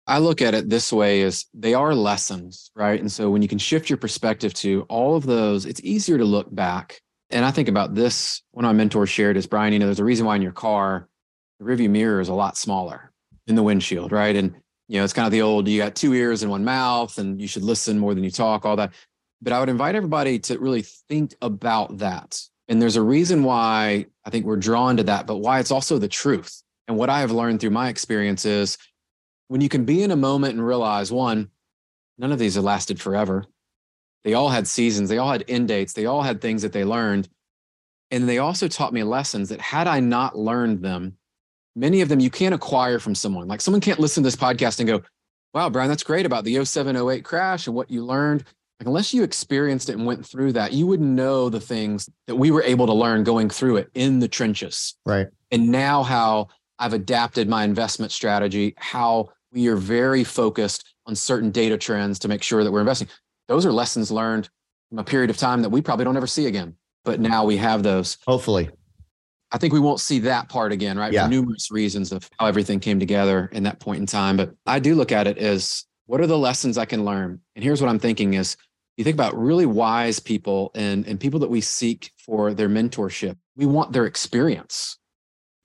[0.06, 2.98] I look at it this way is they are lessons, right?
[2.98, 6.24] And so when you can shift your perspective to all of those, it's easier to
[6.24, 7.00] look back.
[7.30, 10.00] And I think about this, one of my mentors shared is Brian, you know, there's
[10.00, 11.08] a reason why in your car,
[11.58, 13.12] the rearview mirror is a lot smaller
[13.46, 14.34] in the windshield, right?
[14.34, 14.54] And
[14.88, 17.40] you know, it's kind of the old you got two ears and one mouth, and
[17.40, 18.92] you should listen more than you talk, all that.
[19.40, 22.40] But I would invite everybody to really think about that.
[22.68, 25.98] And there's a reason why I think we're drawn to that, but why it's also
[25.98, 26.62] the truth.
[26.86, 28.78] And what I have learned through my experience is
[29.48, 31.50] when you can be in a moment and realize one,
[32.18, 33.44] none of these have lasted forever.
[34.24, 36.84] They all had seasons, they all had end dates, they all had things that they
[36.84, 37.28] learned.
[38.10, 41.16] And they also taught me lessons that had I not learned them,
[41.76, 43.48] many of them you can't acquire from someone.
[43.48, 45.02] Like someone can't listen to this podcast and go,
[45.54, 48.44] wow, Brian, that's great about the 07, 08 crash and what you learned.
[48.80, 52.36] Like, unless you experienced it and went through that, you wouldn't know the things that
[52.36, 54.94] we were able to learn going through it in the trenches.
[55.04, 55.26] Right.
[55.50, 61.50] And now, how I've adapted my investment strategy, how we are very focused on certain
[61.50, 63.08] data trends to make sure that we're investing.
[63.48, 64.48] Those are lessons learned
[64.90, 66.74] from a period of time that we probably don't ever see again.
[67.04, 68.18] But now we have those.
[68.26, 68.70] Hopefully.
[69.50, 71.12] I think we won't see that part again, right?
[71.12, 71.24] Yeah.
[71.24, 74.36] For numerous reasons of how everything came together in that point in time.
[74.36, 77.40] But I do look at it as what are the lessons I can learn?
[77.56, 78.56] And here's what I'm thinking is
[78.98, 83.36] you think about really wise people and, and people that we seek for their mentorship,
[83.56, 84.98] we want their experience.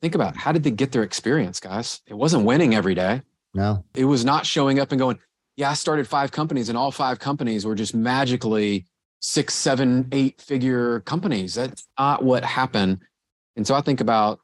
[0.03, 2.01] Think about how did they get their experience, guys?
[2.05, 3.23] It wasn't winning every day.
[3.55, 3.85] No.
[3.95, 5.17] It was not showing up and going,
[5.57, 8.85] yeah, I started five companies and all five companies were just magically
[9.19, 11.55] six, seven, eight figure companies.
[11.55, 12.99] That's not what happened.
[13.55, 14.41] And so I think about,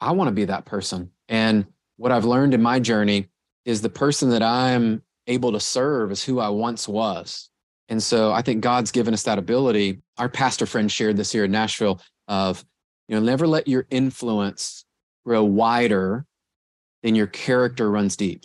[0.00, 1.10] I want to be that person.
[1.28, 3.28] And what I've learned in my journey
[3.64, 7.48] is the person that I'm able to serve is who I once was.
[7.88, 10.02] And so I think God's given us that ability.
[10.18, 12.64] Our pastor friend shared this here in Nashville of
[13.08, 14.84] You know, never let your influence
[15.24, 16.26] grow wider
[17.02, 18.44] than your character runs deep.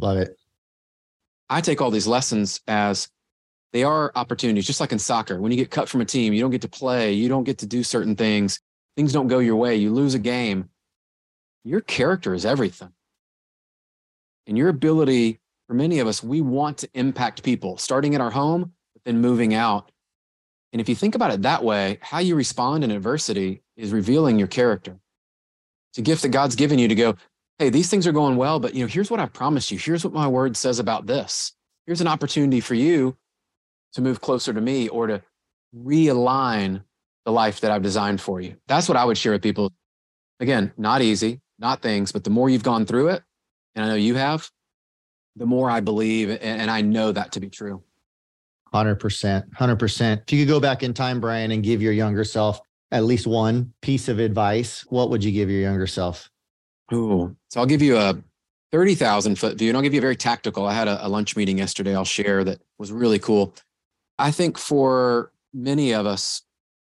[0.00, 0.36] Love it.
[1.48, 3.08] I take all these lessons as
[3.72, 5.40] they are opportunities, just like in soccer.
[5.40, 7.58] When you get cut from a team, you don't get to play, you don't get
[7.58, 8.60] to do certain things,
[8.96, 10.68] things don't go your way, you lose a game.
[11.64, 12.92] Your character is everything.
[14.46, 18.30] And your ability, for many of us, we want to impact people, starting at our
[18.30, 19.92] home, but then moving out.
[20.72, 24.38] And if you think about it that way, how you respond in adversity is revealing
[24.38, 24.98] your character.
[25.92, 27.14] It's a gift that God's given you to go,
[27.58, 29.78] hey, these things are going well, but you know, here's what I promised you.
[29.78, 31.52] Here's what my word says about this.
[31.86, 33.16] Here's an opportunity for you
[33.92, 35.22] to move closer to me or to
[35.76, 36.82] realign
[37.24, 38.56] the life that I've designed for you.
[38.68, 39.72] That's what I would share with people.
[40.40, 43.22] Again, not easy, not things, but the more you've gone through it,
[43.74, 44.50] and I know you have,
[45.36, 47.82] the more I believe and I know that to be true.
[48.72, 49.50] 100%.
[49.50, 50.22] 100%.
[50.22, 52.60] If you could go back in time, Brian, and give your younger self
[52.90, 56.30] at least one piece of advice, what would you give your younger self?
[56.92, 58.18] Ooh, so I'll give you a
[58.72, 60.66] 30,000 foot view and I'll give you a very tactical.
[60.66, 63.54] I had a, a lunch meeting yesterday I'll share that was really cool.
[64.18, 66.42] I think for many of us,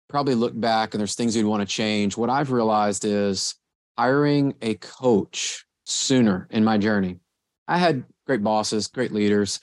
[0.08, 2.16] probably look back and there's things you'd want to change.
[2.16, 3.56] What I've realized is
[3.98, 7.18] hiring a coach sooner in my journey.
[7.66, 9.60] I had great bosses, great leaders.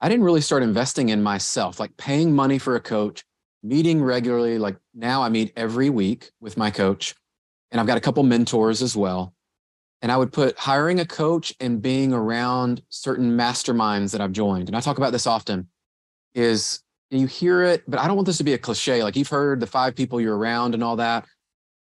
[0.00, 3.24] I didn't really start investing in myself, like paying money for a coach,
[3.62, 4.58] meeting regularly.
[4.58, 7.14] Like now I meet every week with my coach,
[7.70, 9.34] and I've got a couple mentors as well.
[10.02, 14.68] And I would put hiring a coach and being around certain masterminds that I've joined.
[14.68, 15.68] And I talk about this often
[16.34, 19.04] is you hear it, but I don't want this to be a cliche.
[19.04, 21.26] Like you've heard the five people you're around and all that.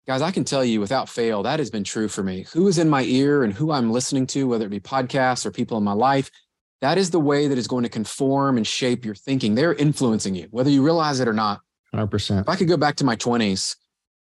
[0.05, 2.45] Guys, I can tell you without fail, that has been true for me.
[2.53, 5.51] Who is in my ear and who I'm listening to, whether it be podcasts or
[5.51, 6.29] people in my life,
[6.81, 9.55] that is the way that is going to conform and shape your thinking.
[9.55, 11.61] They're influencing you, whether you realize it or not.
[11.95, 12.41] 100%.
[12.41, 13.77] If I could go back to my 20s,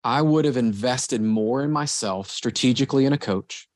[0.03, 3.66] I would have invested more in myself strategically in a coach.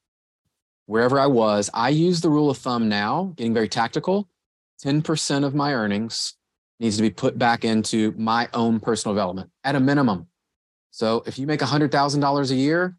[0.84, 4.28] Wherever I was, I use the rule of thumb now, getting very tactical
[4.84, 6.34] 10% of my earnings
[6.78, 10.28] needs to be put back into my own personal development at a minimum.
[10.90, 12.96] So if you make $100,000 a year,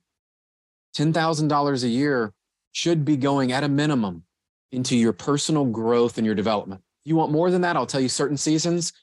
[0.95, 2.33] $10,000 a year
[2.71, 4.23] should be going at a minimum
[4.71, 6.81] into your personal growth and your development.
[7.03, 8.93] If you want more than that, I'll tell you certain seasons,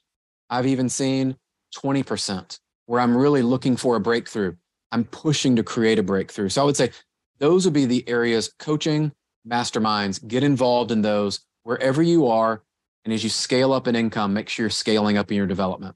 [0.49, 1.37] I've even seen
[1.77, 4.55] 20% where I'm really looking for a breakthrough.
[4.93, 6.49] I'm pushing to create a breakthrough.
[6.49, 6.91] So I would say
[7.39, 9.13] those would be the areas coaching,
[9.47, 12.63] masterminds, get involved in those wherever you are
[13.07, 15.95] and as you scale up in income, make sure you're scaling up in your development.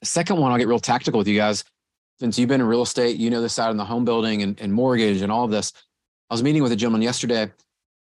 [0.00, 1.64] The second one, I'll get real tactical with you guys.
[2.20, 4.60] Since you've been in real estate, you know this side in the home building and,
[4.60, 5.72] and mortgage and all of this.
[6.30, 7.50] I was meeting with a gentleman yesterday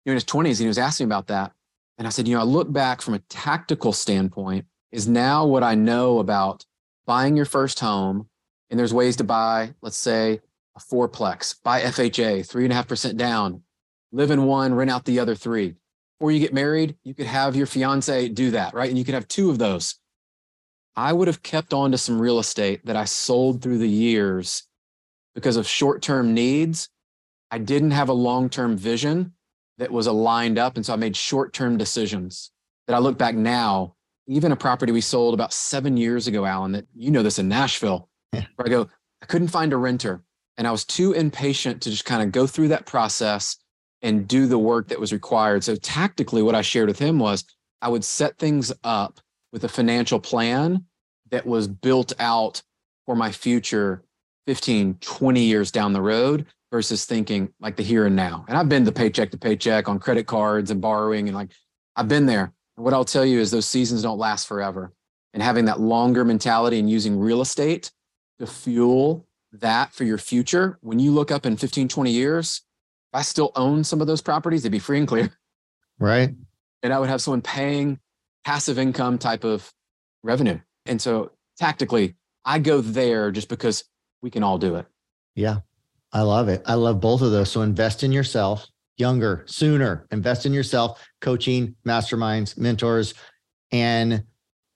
[0.06, 1.52] in his 20s and he was asking about that.
[1.98, 5.62] And I said, you know, I look back from a tactical standpoint, is now what
[5.62, 6.64] I know about
[7.06, 8.28] buying your first home.
[8.70, 10.40] And there's ways to buy, let's say,
[10.76, 13.62] a fourplex, buy FHA, three and a half percent down,
[14.12, 15.76] live in one, rent out the other three
[16.18, 18.88] before you get married, you could have your fiance do that, right?
[18.88, 19.96] And you could have two of those.
[20.96, 24.64] I would have kept on to some real estate that I sold through the years
[25.34, 26.88] because of short term needs.
[27.50, 29.32] I didn't have a long term vision
[29.78, 30.76] that was aligned up.
[30.76, 32.50] And so I made short term decisions
[32.86, 36.72] that I look back now, even a property we sold about seven years ago, Alan,
[36.72, 38.44] that you know this in Nashville, yeah.
[38.56, 38.88] where I go,
[39.22, 40.22] I couldn't find a renter.
[40.56, 43.56] And I was too impatient to just kind of go through that process
[44.02, 45.64] and do the work that was required.
[45.64, 47.44] So tactically, what I shared with him was
[47.82, 49.18] I would set things up
[49.54, 50.84] with a financial plan
[51.30, 52.60] that was built out
[53.06, 54.02] for my future
[54.48, 58.44] 15, 20 years down the road versus thinking like the here and now.
[58.48, 61.52] And I've been the paycheck to paycheck on credit cards and borrowing and like
[61.94, 62.52] I've been there.
[62.76, 64.92] And what I'll tell you is those seasons don't last forever.
[65.32, 67.92] And having that longer mentality and using real estate
[68.40, 72.62] to fuel that for your future, when you look up in 15, 20 years,
[73.12, 75.30] if I still own some of those properties, they'd be free and clear.
[76.00, 76.34] Right.
[76.82, 78.00] And I would have someone paying
[78.44, 79.72] passive income type of
[80.22, 80.58] revenue.
[80.86, 83.84] And so tactically, I go there just because
[84.22, 84.86] we can all do it.
[85.34, 85.60] Yeah.
[86.12, 86.62] I love it.
[86.66, 87.50] I love both of those.
[87.50, 93.14] So invest in yourself younger, sooner, invest in yourself, coaching, masterminds, mentors,
[93.72, 94.22] and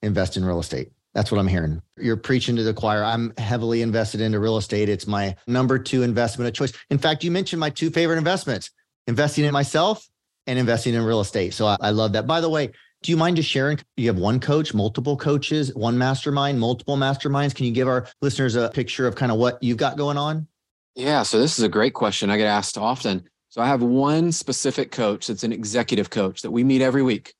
[0.03, 0.91] invest in real estate.
[1.15, 1.81] That's what I'm hearing.
[1.97, 3.03] You're preaching to the choir.
[3.03, 4.89] I'm heavily invested into real estate.
[4.89, 6.73] It's my number two investment of choice.
[6.91, 8.71] In fact, you mentioned my two favorite investments
[9.07, 10.09] investing in myself
[10.47, 11.55] and investing in real estate.
[11.55, 12.27] So I, I love that.
[12.27, 13.79] By the way, do you mind just sharing?
[13.97, 17.55] You have one coach, multiple coaches, one mastermind, multiple masterminds.
[17.55, 20.49] Can you give our listeners a picture of kind of what you've got going on?
[20.97, 21.23] Yeah.
[21.23, 22.29] So this is a great question.
[22.29, 23.29] I get asked often.
[23.51, 27.35] So I have one specific coach that's an executive coach that we meet every week.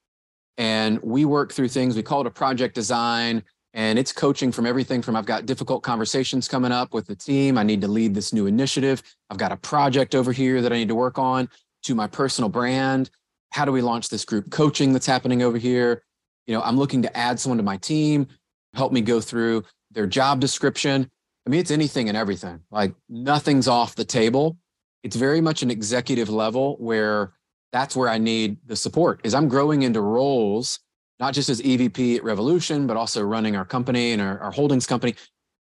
[0.57, 1.97] And we work through things.
[1.97, 3.43] We call it a project design
[3.75, 7.59] And it's coaching from everything from I've got difficult conversations coming up with the team.
[7.59, 9.03] I need to lead this new initiative.
[9.31, 11.49] I've got a project over here that I need to work on
[11.85, 13.11] to my personal brand.
[13.51, 16.03] How do we launch this group coaching that's happening over here?
[16.47, 18.27] You know, I'm looking to add someone to my team,
[18.75, 21.11] help me go through their job description.
[21.47, 22.61] I mean, it's anything and everything.
[22.71, 24.59] Like nothing's off the table.
[25.03, 27.33] It's very much an executive level where
[27.73, 30.81] that's where I need the support is I'm growing into roles,
[31.21, 34.87] not just as EVP at Revolution, but also running our company and our, our holdings
[34.87, 35.15] company,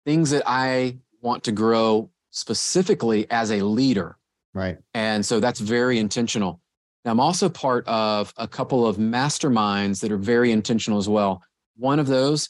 [0.06, 4.17] things that I want to grow specifically as a leader.
[4.54, 4.78] Right.
[4.93, 6.62] And so that's very intentional.
[7.10, 11.43] I'm also part of a couple of masterminds that are very intentional as well.
[11.76, 12.50] One of those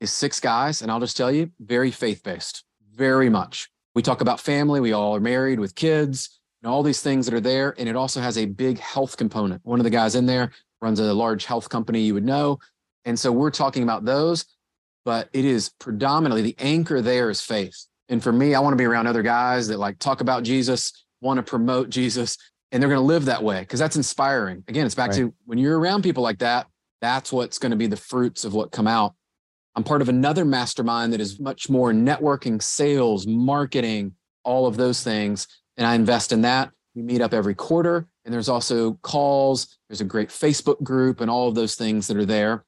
[0.00, 3.68] is six guys, and I'll just tell you, very faith based, very much.
[3.94, 4.80] We talk about family.
[4.80, 7.74] We all are married with kids and all these things that are there.
[7.78, 9.64] And it also has a big health component.
[9.64, 12.58] One of the guys in there runs a large health company you would know.
[13.04, 14.44] And so we're talking about those,
[15.04, 17.86] but it is predominantly the anchor there is faith.
[18.08, 20.92] And for me, I want to be around other guys that like talk about Jesus,
[21.20, 22.38] want to promote Jesus,
[22.72, 24.64] and they're going to live that way because that's inspiring.
[24.68, 25.18] Again, it's back right.
[25.18, 26.66] to when you're around people like that,
[27.00, 29.14] that's what's going to be the fruits of what come out.
[29.74, 34.12] I'm part of another mastermind that is much more networking, sales, marketing,
[34.44, 35.46] all of those things
[35.78, 36.72] and I invest in that.
[36.94, 39.78] We meet up every quarter, and there's also calls.
[39.88, 42.64] There's a great Facebook group and all of those things that are there.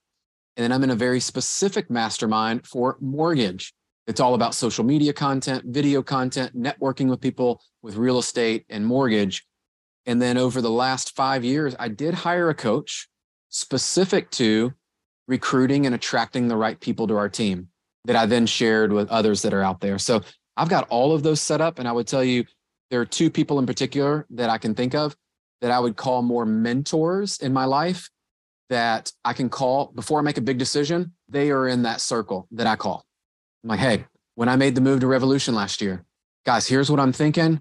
[0.57, 3.75] And then I'm in a very specific mastermind for mortgage.
[4.07, 8.87] It's all about social media content, video content, networking with people with real estate and
[8.87, 9.45] mortgage.
[10.07, 13.09] And then over the last five years, I did hire a coach
[13.49, 14.73] specific to
[15.29, 17.69] recruiting and attracting the right people to our team
[18.05, 19.99] that I then shared with others that are out there.
[19.99, 20.23] So
[20.57, 21.79] I've got all of those set up.
[21.79, 22.45] And I would tell you,
[22.91, 25.17] there are two people in particular that I can think of
[25.61, 28.11] that I would call more mentors in my life
[28.71, 31.13] that I can call before I make a big decision.
[31.29, 33.05] They are in that circle that I call.
[33.63, 34.05] I'm like, hey,
[34.37, 36.05] when I made the move to Revolution last year,
[36.47, 37.61] guys, here's what I'm thinking.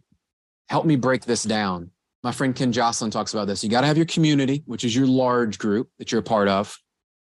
[0.70, 1.92] Help me break this down.
[2.24, 3.64] My friend Ken Jocelyn talks about this.
[3.64, 6.48] You got to have your community, which is your large group that you're a part
[6.48, 6.78] of.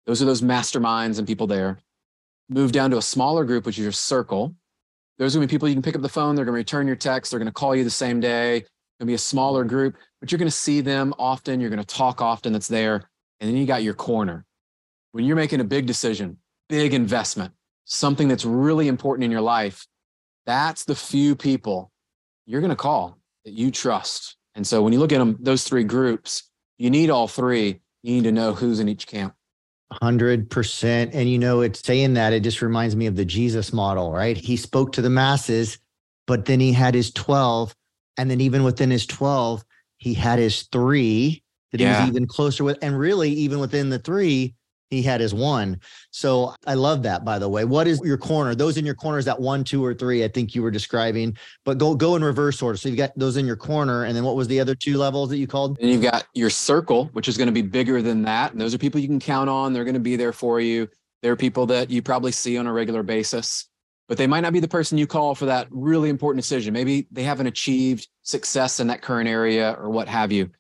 [0.07, 1.79] Those are those masterminds and people there.
[2.49, 4.55] Move down to a smaller group, which is your circle,
[5.19, 6.37] there's going to be people you can pick up the phone.
[6.37, 7.31] They're going to return your text.
[7.31, 8.59] They're going to call you the same day.
[8.59, 8.69] It's
[9.01, 11.61] going to be a smaller group, but you're going to see them often.
[11.61, 12.53] You're going to talk often.
[12.53, 13.09] That's there.
[13.41, 14.45] And then you got your corner.
[15.13, 17.53] When you're making a big decision, big investment,
[17.85, 19.87] something that's really important in your life,
[20.47, 21.91] that's the few people
[22.47, 24.37] you're going to call that you trust.
[24.59, 27.81] And so when you look at them, those three groups, you need all three.
[28.03, 29.33] You need to know who's in each camp.
[29.93, 31.15] Hundred percent.
[31.15, 34.37] And you know, it's saying that it just reminds me of the Jesus model, right?
[34.37, 35.79] He spoke to the masses,
[36.27, 37.73] but then he had his 12.
[38.17, 39.65] And then even within his 12,
[39.99, 41.95] he had his three that yeah.
[41.95, 42.79] he was even closer with.
[42.83, 44.57] And really, even within the three,
[44.91, 45.81] he had his one.
[46.11, 47.65] So I love that, by the way.
[47.65, 48.55] What is your corner?
[48.55, 51.37] Those in your corner is that one, two, or three, I think you were describing,
[51.65, 52.77] but go go in reverse order.
[52.77, 54.05] So you've got those in your corner.
[54.05, 55.79] And then what was the other two levels that you called?
[55.81, 58.53] And you've got your circle, which is going to be bigger than that.
[58.53, 59.73] And those are people you can count on.
[59.73, 60.89] They're going to be there for you.
[61.23, 63.69] They're people that you probably see on a regular basis,
[64.09, 66.73] but they might not be the person you call for that really important decision.
[66.73, 70.51] Maybe they haven't achieved success in that current area or what have you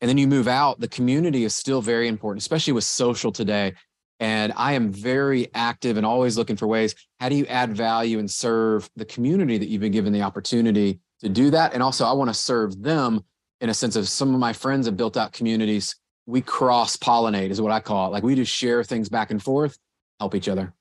[0.00, 3.74] and then you move out, the community is still very important, especially with social today.
[4.18, 6.94] And I am very active and always looking for ways.
[7.20, 11.00] How do you add value and serve the community that you've been given the opportunity
[11.20, 11.72] to do that?
[11.72, 13.24] And also, I want to serve them
[13.60, 15.96] in a sense of some of my friends have built out communities.
[16.26, 18.10] We cross pollinate, is what I call it.
[18.10, 19.78] Like we just share things back and forth,
[20.18, 20.74] help each other.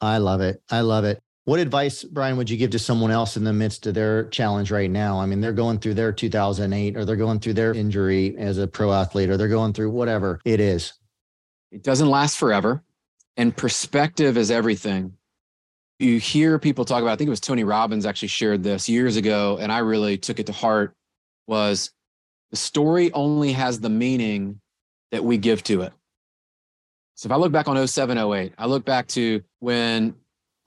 [0.00, 0.62] I love it.
[0.70, 1.22] I love it.
[1.50, 4.70] What advice, Brian, would you give to someone else in the midst of their challenge
[4.70, 5.18] right now?
[5.18, 8.68] I mean, they're going through their 2008 or they're going through their injury as a
[8.68, 10.92] pro athlete or they're going through whatever it is.
[11.72, 12.84] It doesn't last forever.
[13.36, 15.14] And perspective is everything.
[15.98, 19.16] You hear people talk about, I think it was Tony Robbins actually shared this years
[19.16, 20.94] ago, and I really took it to heart
[21.48, 21.90] was
[22.52, 24.60] the story only has the meaning
[25.10, 25.92] that we give to it.
[27.16, 30.14] So if I look back on 07, 08, I look back to when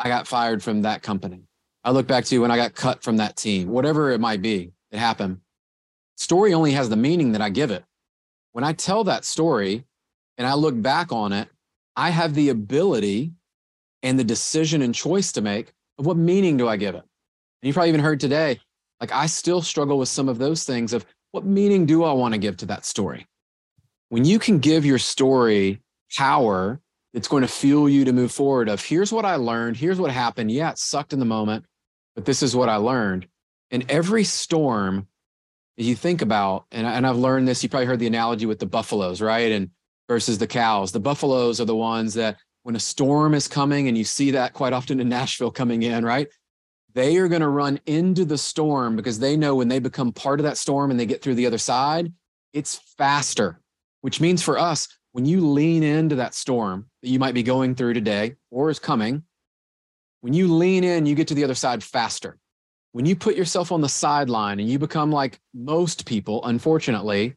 [0.03, 1.43] I got fired from that company.
[1.85, 4.73] I look back to when I got cut from that team, whatever it might be,
[4.91, 5.39] it happened.
[6.17, 7.85] Story only has the meaning that I give it.
[8.51, 9.85] When I tell that story
[10.37, 11.47] and I look back on it,
[11.95, 13.31] I have the ability
[14.03, 17.03] and the decision and choice to make of what meaning do I give it.
[17.61, 18.59] And you probably even heard today,
[18.99, 22.33] like I still struggle with some of those things of what meaning do I want
[22.33, 23.25] to give to that story?
[24.09, 25.81] When you can give your story
[26.15, 26.81] power
[27.13, 30.11] it's going to fuel you to move forward of here's what I learned, here's what
[30.11, 30.51] happened.
[30.51, 31.65] Yeah, it sucked in the moment,
[32.15, 33.27] but this is what I learned.
[33.71, 35.07] And every storm
[35.77, 38.65] you think about, and, and I've learned this, you probably heard the analogy with the
[38.65, 39.51] buffaloes, right?
[39.51, 39.71] And
[40.07, 40.91] versus the cows.
[40.91, 44.53] The buffaloes are the ones that when a storm is coming, and you see that
[44.53, 46.27] quite often in Nashville coming in, right?
[46.93, 50.39] They are going to run into the storm because they know when they become part
[50.39, 52.13] of that storm and they get through the other side,
[52.53, 53.59] it's faster,
[54.01, 57.75] which means for us, when you lean into that storm that you might be going
[57.75, 59.23] through today or is coming,
[60.21, 62.39] when you lean in, you get to the other side faster.
[62.93, 67.35] When you put yourself on the sideline and you become like most people, unfortunately,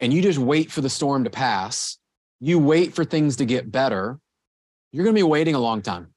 [0.00, 1.98] and you just wait for the storm to pass,
[2.40, 4.18] you wait for things to get better,
[4.92, 6.08] you're going to be waiting a long time.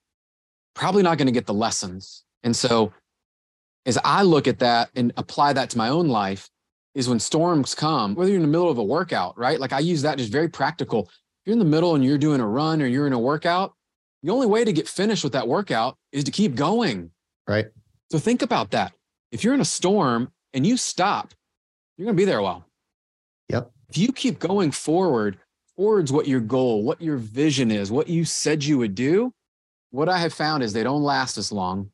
[0.73, 2.23] Probably not going to get the lessons.
[2.43, 2.93] And so,
[3.85, 6.49] as I look at that and apply that to my own life,
[6.93, 9.59] is when storms come, whether you're in the middle of a workout, right?
[9.59, 11.09] Like I use that just very practical.
[11.45, 13.73] You're in the middle and you're doing a run or you're in a workout,
[14.23, 17.11] the only way to get finished with that workout is to keep going.
[17.47, 17.67] Right.
[18.11, 18.93] So think about that.
[19.31, 21.33] If you're in a storm and you stop,
[21.97, 22.65] you're going to be there a while.
[23.49, 23.71] Yep.
[23.89, 25.37] If you keep going forward
[25.75, 29.31] towards what your goal, what your vision is, what you said you would do,
[29.91, 31.91] what I have found is they don't last as long.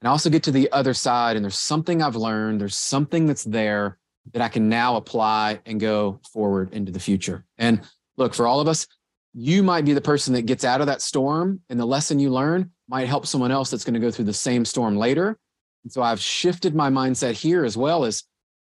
[0.00, 3.26] And I also get to the other side and there's something I've learned, there's something
[3.26, 3.98] that's there
[4.32, 7.44] that I can now apply and go forward into the future.
[7.58, 7.82] And
[8.20, 8.86] look, for all of us,
[9.32, 12.30] you might be the person that gets out of that storm and the lesson you
[12.30, 15.38] learn might help someone else that's going to go through the same storm later.
[15.84, 18.24] And so I've shifted my mindset here as well as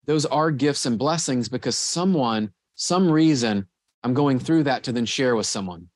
[0.06, 3.68] those are gifts and blessings because someone, some reason,
[4.04, 5.88] I'm going through that to then share with someone.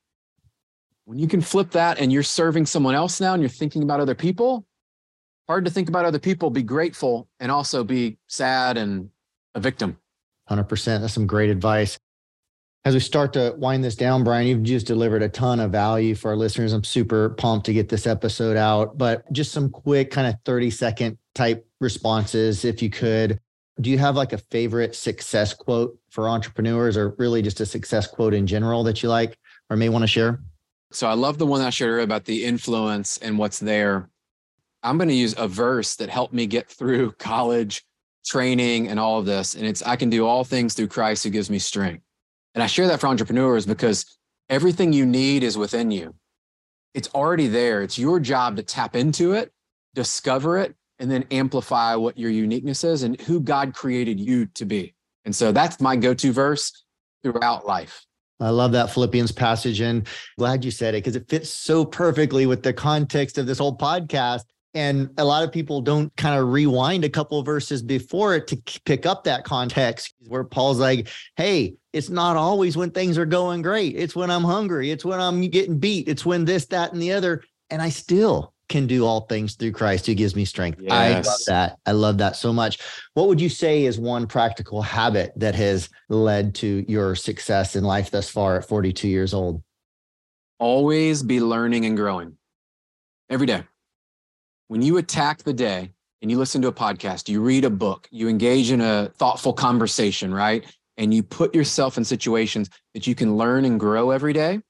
[1.04, 4.00] When you can flip that and you're serving someone else now and you're thinking about
[4.00, 4.66] other people,
[5.48, 9.10] hard to think about other people, be grateful and also be sad and
[9.54, 9.96] a victim.
[10.50, 11.00] 100%.
[11.00, 11.98] That's some great advice.
[12.86, 16.14] As we start to wind this down, Brian, you've just delivered a ton of value
[16.14, 16.72] for our listeners.
[16.72, 20.70] I'm super pumped to get this episode out, but just some quick kind of 30
[20.70, 23.38] second type responses, if you could.
[23.82, 28.06] Do you have like a favorite success quote for entrepreneurs or really just a success
[28.06, 30.40] quote in general that you like or may want to share?
[30.90, 34.08] So I love the one I shared about the influence and what's there.
[34.82, 37.84] I'm going to use a verse that helped me get through college
[38.24, 39.54] training and all of this.
[39.54, 42.04] And it's, I can do all things through Christ who gives me strength.
[42.54, 46.14] And I share that for entrepreneurs because everything you need is within you.
[46.94, 47.82] It's already there.
[47.82, 49.52] It's your job to tap into it,
[49.94, 54.64] discover it, and then amplify what your uniqueness is and who God created you to
[54.64, 54.94] be.
[55.24, 56.84] And so that's my go to verse
[57.22, 58.04] throughout life.
[58.40, 62.46] I love that Philippians passage and glad you said it because it fits so perfectly
[62.46, 64.44] with the context of this whole podcast.
[64.72, 68.80] And a lot of people don't kind of rewind a couple verses before it to
[68.84, 73.62] pick up that context where Paul's like, hey, it's not always when things are going
[73.62, 73.96] great.
[73.96, 74.90] It's when I'm hungry.
[74.90, 76.08] It's when I'm getting beat.
[76.08, 77.42] It's when this, that, and the other.
[77.70, 80.80] And I still can do all things through Christ who gives me strength.
[80.80, 80.92] Yes.
[80.92, 81.78] I love that.
[81.86, 82.78] I love that so much.
[83.14, 87.82] What would you say is one practical habit that has led to your success in
[87.82, 89.62] life thus far at 42 years old?
[90.58, 92.36] Always be learning and growing
[93.28, 93.64] every day
[94.70, 95.90] when you attack the day
[96.22, 99.52] and you listen to a podcast, you read a book, you engage in a thoughtful
[99.52, 100.64] conversation, right?
[101.00, 104.60] And you put yourself in situations that you can learn and grow every day,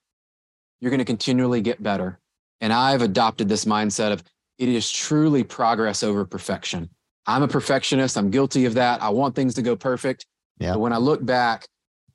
[0.81, 2.20] you're going to continually get better.
[2.61, 4.22] And I've adopted this mindset of
[4.57, 6.89] it is truly progress over perfection.
[7.26, 8.16] I'm a perfectionist.
[8.16, 9.03] I'm guilty of that.
[9.03, 10.24] I want things to go perfect.
[10.61, 10.74] Yeah.
[10.74, 11.66] But when I look back,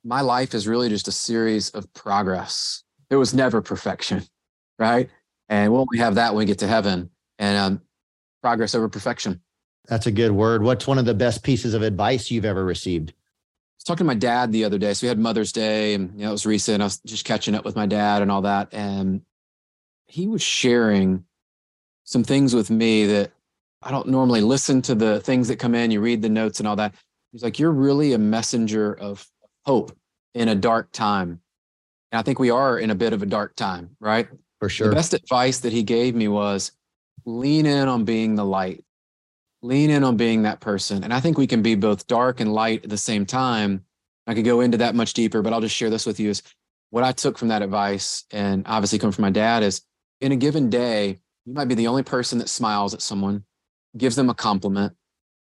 [0.02, 2.84] my life is really just a series of progress.
[3.10, 4.24] It was never perfection,
[4.78, 5.10] right?
[5.50, 7.82] And we'll only have that when we get to heaven and um,
[8.42, 9.42] progress over perfection.
[9.88, 10.62] That's a good word.
[10.62, 13.12] What's one of the best pieces of advice you've ever received?
[13.86, 14.92] Talking to my dad the other day.
[14.94, 16.82] So we had Mother's Day, and you know, it was recent.
[16.82, 19.22] I was just catching up with my dad and all that, and
[20.06, 21.24] he was sharing
[22.02, 23.30] some things with me that
[23.82, 25.92] I don't normally listen to the things that come in.
[25.92, 26.94] You read the notes and all that.
[27.30, 29.30] He's like, "You're really a messenger of
[29.64, 29.96] hope
[30.34, 31.40] in a dark time,"
[32.10, 34.28] and I think we are in a bit of a dark time, right?
[34.58, 34.88] For sure.
[34.88, 36.72] The best advice that he gave me was
[37.24, 38.84] lean in on being the light,
[39.62, 41.04] lean in on being that person.
[41.04, 43.84] And I think we can be both dark and light at the same time.
[44.26, 46.42] I could go into that much deeper, but I'll just share this with you is
[46.90, 49.82] what I took from that advice and obviously come from my dad is
[50.20, 53.44] in a given day, you might be the only person that smiles at someone,
[53.96, 54.94] gives them a compliment,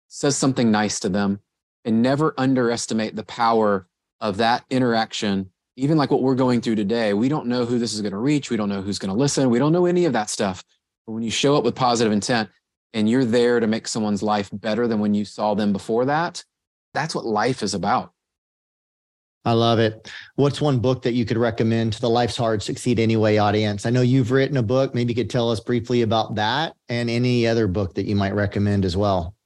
[0.08, 1.40] says something nice to them,
[1.84, 3.86] and never underestimate the power
[4.20, 5.50] of that interaction.
[5.76, 8.18] Even like what we're going through today, we don't know who this is going to
[8.18, 8.50] reach.
[8.50, 9.50] We don't know who's going to listen.
[9.50, 10.64] We don't know any of that stuff.
[11.06, 12.48] But when you show up with positive intent
[12.94, 16.44] and you're there to make someone's life better than when you saw them before that,
[16.94, 18.12] that's what life is about.
[19.44, 20.10] I love it.
[20.34, 23.86] What's one book that you could recommend to the Life's Hard Succeed Anyway audience?
[23.86, 24.92] I know you've written a book.
[24.92, 28.34] Maybe you could tell us briefly about that and any other book that you might
[28.34, 29.36] recommend as well.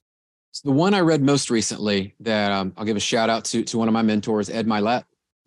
[0.53, 3.62] So the one I read most recently that um, I'll give a shout out to
[3.62, 5.05] to one of my mentors, Ed Mylett,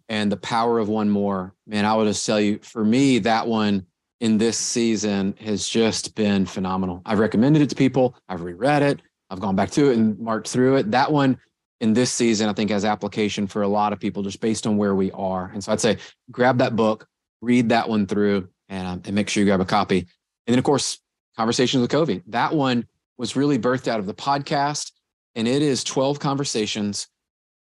[0.08, 1.56] and The Power of One More.
[1.66, 3.88] Man, I would just tell you, for me, that one
[4.20, 7.02] in this season has just been phenomenal.
[7.06, 10.48] I've recommended it to people, I've reread it, I've gone back to it and marked
[10.48, 10.92] through it.
[10.92, 11.38] That one
[11.82, 14.78] in this season, I think, has application for a lot of people just based on
[14.78, 15.52] where we are.
[15.54, 15.98] And so I'd say
[16.32, 17.08] grab that book,
[17.42, 20.00] read that one through, and, um, and make sure you grab a copy.
[20.00, 21.00] And then, of course,
[21.36, 22.22] Conversations with Covey.
[22.28, 22.86] That one
[23.18, 24.92] was really birthed out of the podcast,
[25.36, 27.08] and it is 12 conversations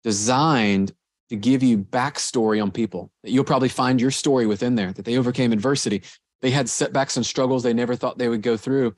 [0.02, 0.92] designed
[1.30, 5.06] to give you backstory on people that you'll probably find your story within there, that
[5.06, 6.02] they overcame adversity.
[6.44, 8.94] They had setbacks and struggles they never thought they would go through,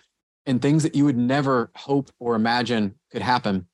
[0.46, 3.68] and things that you would never hope or imagine could happen.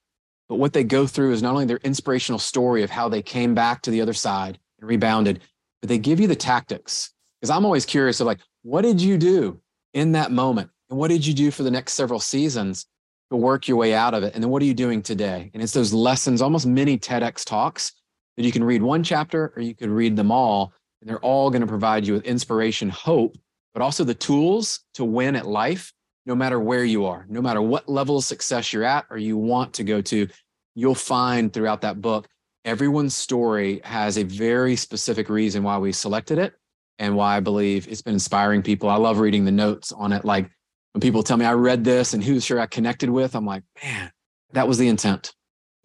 [0.50, 3.54] But what they go through is not only their inspirational story of how they came
[3.54, 5.40] back to the other side and rebounded,
[5.80, 7.14] but they give you the tactics.
[7.40, 9.58] Because I'm always curious of like, what did you do
[9.94, 10.68] in that moment?
[10.90, 12.84] And what did you do for the next several seasons
[13.30, 14.34] to work your way out of it?
[14.34, 15.50] And then what are you doing today?
[15.54, 17.94] And it's those lessons, almost mini TEDx talks
[18.36, 20.74] that you can read one chapter or you could read them all.
[21.00, 23.34] And they're all going to provide you with inspiration, hope,
[23.74, 25.92] but also the tools to win at life,
[26.26, 29.36] no matter where you are, no matter what level of success you're at or you
[29.36, 30.28] want to go to.
[30.74, 32.28] You'll find throughout that book,
[32.64, 36.54] everyone's story has a very specific reason why we selected it
[36.98, 38.88] and why I believe it's been inspiring people.
[38.88, 40.24] I love reading the notes on it.
[40.24, 40.48] Like
[40.92, 43.64] when people tell me I read this and who's sure I connected with, I'm like,
[43.82, 44.12] man,
[44.52, 45.34] that was the intent.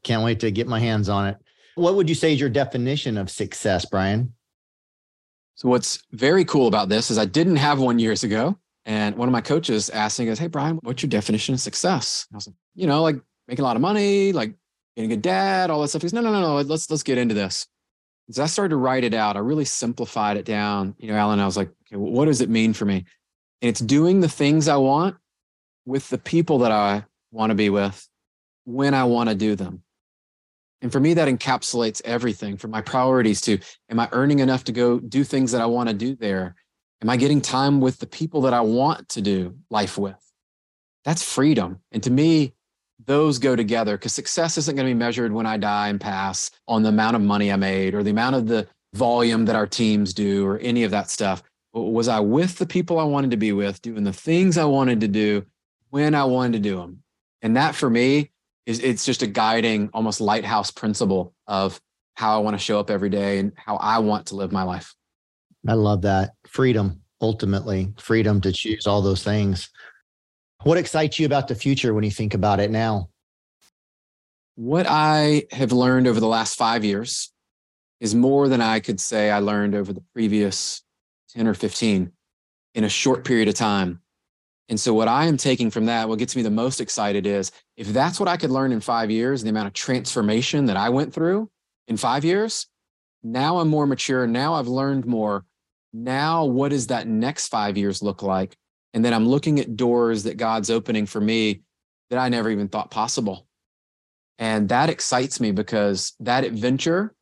[0.03, 1.37] Can't wait to get my hands on it.
[1.75, 4.33] What would you say is your definition of success, Brian?
[5.57, 8.57] So, what's very cool about this is I didn't have one years ago.
[8.85, 12.25] And one of my coaches asked me, goes, Hey, Brian, what's your definition of success?
[12.29, 14.53] And I was like, you know, like making a lot of money, like
[14.95, 16.03] being a good dad, all that stuff.
[16.03, 17.67] He goes, no, no, no, no, let's, let's get into this.
[18.31, 19.35] So I started to write it out.
[19.35, 20.95] I really simplified it down.
[20.99, 23.05] You know, Alan, I was like, okay, what does it mean for me?
[23.61, 25.15] And it's doing the things I want
[25.85, 28.07] with the people that I want to be with
[28.65, 29.81] when I want to do them.
[30.81, 33.57] And for me, that encapsulates everything from my priorities to
[33.89, 36.55] am I earning enough to go do things that I want to do there?
[37.01, 40.15] Am I getting time with the people that I want to do life with?
[41.03, 41.79] That's freedom.
[41.91, 42.53] And to me,
[43.05, 46.51] those go together because success isn't going to be measured when I die and pass
[46.67, 49.67] on the amount of money I made or the amount of the volume that our
[49.67, 51.43] teams do or any of that stuff.
[51.73, 54.65] But was I with the people I wanted to be with, doing the things I
[54.65, 55.45] wanted to do
[55.89, 57.03] when I wanted to do them?
[57.41, 58.31] And that for me
[58.67, 61.81] is it's just a guiding, almost lighthouse principle of
[62.15, 64.63] how I want to show up every day and how I want to live my
[64.63, 64.93] life.
[65.67, 66.33] I love that.
[66.45, 69.69] Freedom, ultimately, freedom to choose all those things.
[70.63, 73.09] What excites you about the future when you think about it now?
[74.55, 77.31] What I have learned over the last five years
[78.01, 80.81] is more than I could say I learned over the previous
[81.29, 82.11] 10 or 15
[82.75, 84.01] in a short period of time.
[84.69, 87.51] And so, what I am taking from that, what gets me the most excited is
[87.77, 90.89] if that's what I could learn in five years, the amount of transformation that I
[90.89, 91.49] went through
[91.87, 92.67] in five years,
[93.23, 94.27] now I'm more mature.
[94.27, 95.45] Now I've learned more.
[95.93, 98.55] Now, what does that next five years look like?
[98.93, 101.61] And then I'm looking at doors that God's opening for me
[102.09, 103.47] that I never even thought possible.
[104.39, 107.15] And that excites me because that adventure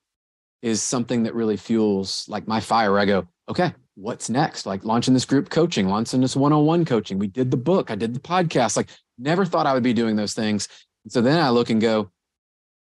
[0.62, 2.98] is something that really fuels like my fire.
[2.98, 4.66] I go, okay, what's next?
[4.66, 7.18] Like launching this group coaching, launching this one on one coaching.
[7.18, 8.78] We did the book, I did the podcast.
[8.78, 10.68] Like, never thought I would be doing those things.
[11.04, 12.12] And so then I look and go,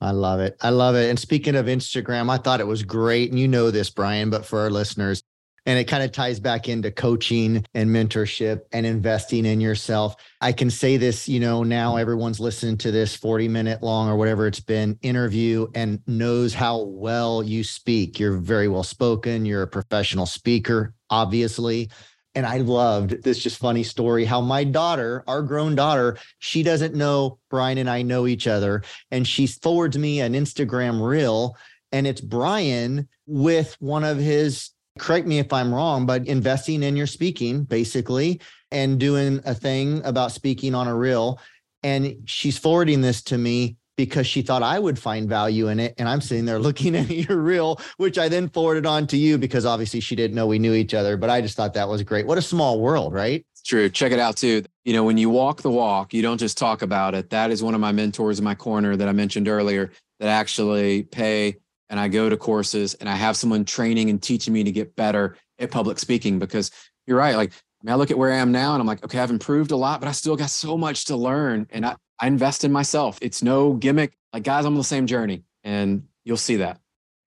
[0.00, 0.56] I love it.
[0.60, 1.10] I love it.
[1.10, 3.30] And speaking of Instagram, I thought it was great.
[3.30, 5.22] And you know this, Brian, but for our listeners,
[5.66, 10.14] And it kind of ties back into coaching and mentorship and investing in yourself.
[10.40, 14.16] I can say this, you know, now everyone's listening to this 40 minute long or
[14.16, 18.20] whatever it's been interview and knows how well you speak.
[18.20, 19.46] You're very well spoken.
[19.46, 21.90] You're a professional speaker, obviously.
[22.34, 26.94] And I loved this just funny story how my daughter, our grown daughter, she doesn't
[26.94, 28.82] know Brian and I know each other.
[29.10, 31.56] And she forwards me an Instagram reel,
[31.92, 36.96] and it's Brian with one of his correct me if I'm wrong, but investing in
[36.96, 41.40] your speaking basically and doing a thing about speaking on a reel.
[41.82, 45.94] And she's forwarding this to me because she thought I would find value in it.
[45.98, 49.38] And I'm sitting there looking at your reel, which I then forwarded on to you
[49.38, 51.16] because obviously she didn't know we knew each other.
[51.16, 52.26] But I just thought that was great.
[52.26, 53.44] What a small world, right?
[53.64, 53.88] True.
[53.88, 54.62] Check it out too.
[54.84, 57.30] You know, when you walk the walk, you don't just talk about it.
[57.30, 59.90] That is one of my mentors in my corner that I mentioned earlier
[60.20, 61.56] that actually pay
[61.88, 64.96] and I go to courses and I have someone training and teaching me to get
[64.96, 66.70] better at public speaking because
[67.06, 67.36] you're right.
[67.36, 69.30] Like, I mean, I look at where I am now and I'm like, okay, I've
[69.30, 71.66] improved a lot, but I still got so much to learn.
[71.70, 73.18] And I, I invest in myself.
[73.20, 74.16] It's no gimmick.
[74.32, 76.80] Like, guys, I'm on the same journey and you'll see that.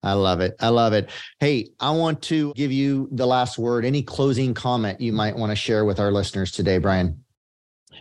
[0.04, 0.56] I love it.
[0.60, 1.10] I love it.
[1.40, 3.84] Hey, I want to give you the last word.
[3.84, 7.24] Any closing comment you might want to share with our listeners today, Brian?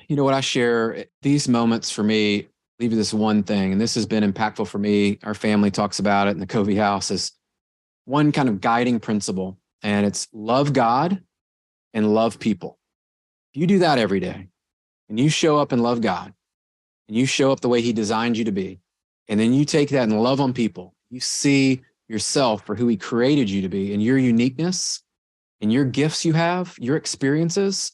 [0.08, 3.80] You know what I share these moments for me leave you this one thing, and
[3.80, 5.18] this has been impactful for me.
[5.22, 7.32] Our family talks about it in the Covey house is
[8.04, 11.22] one kind of guiding principle, and it's love God
[11.94, 12.78] and love people.
[13.54, 14.48] If you do that every day
[15.08, 16.34] and you show up and love God
[17.08, 18.80] and you show up the way he designed you to be,
[19.28, 22.96] and then you take that and love on people, you see yourself for who he
[22.96, 25.02] created you to be and your uniqueness
[25.60, 27.92] and your gifts you have, your experiences,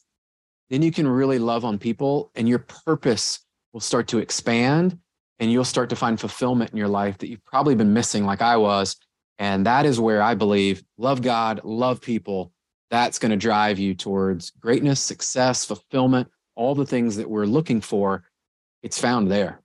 [0.69, 3.39] then you can really love on people and your purpose
[3.73, 4.97] will start to expand
[5.39, 8.41] and you'll start to find fulfillment in your life that you've probably been missing, like
[8.41, 8.95] I was.
[9.39, 12.53] And that is where I believe love God, love people.
[12.91, 17.81] That's going to drive you towards greatness, success, fulfillment, all the things that we're looking
[17.81, 18.23] for.
[18.83, 19.61] It's found there.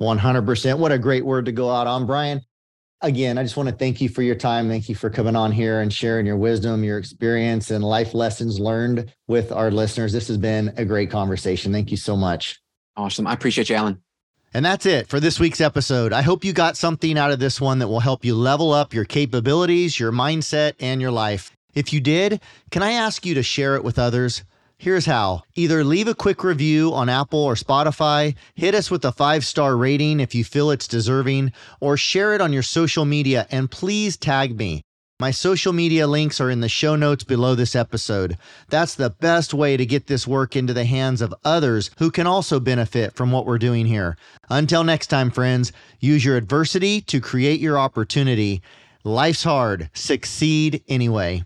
[0.00, 0.78] 100%.
[0.78, 2.42] What a great word to go out on, Brian.
[3.00, 4.68] Again, I just want to thank you for your time.
[4.68, 8.58] Thank you for coming on here and sharing your wisdom, your experience, and life lessons
[8.58, 10.12] learned with our listeners.
[10.12, 11.72] This has been a great conversation.
[11.72, 12.60] Thank you so much.
[12.96, 13.28] Awesome.
[13.28, 14.02] I appreciate you, Alan.
[14.52, 16.12] And that's it for this week's episode.
[16.12, 18.92] I hope you got something out of this one that will help you level up
[18.92, 21.52] your capabilities, your mindset, and your life.
[21.74, 22.40] If you did,
[22.72, 24.42] can I ask you to share it with others?
[24.80, 29.10] Here's how either leave a quick review on Apple or Spotify, hit us with a
[29.10, 33.48] five star rating if you feel it's deserving, or share it on your social media
[33.50, 34.82] and please tag me.
[35.18, 38.38] My social media links are in the show notes below this episode.
[38.68, 42.28] That's the best way to get this work into the hands of others who can
[42.28, 44.16] also benefit from what we're doing here.
[44.48, 48.62] Until next time, friends, use your adversity to create your opportunity.
[49.02, 51.42] Life's hard, succeed anyway.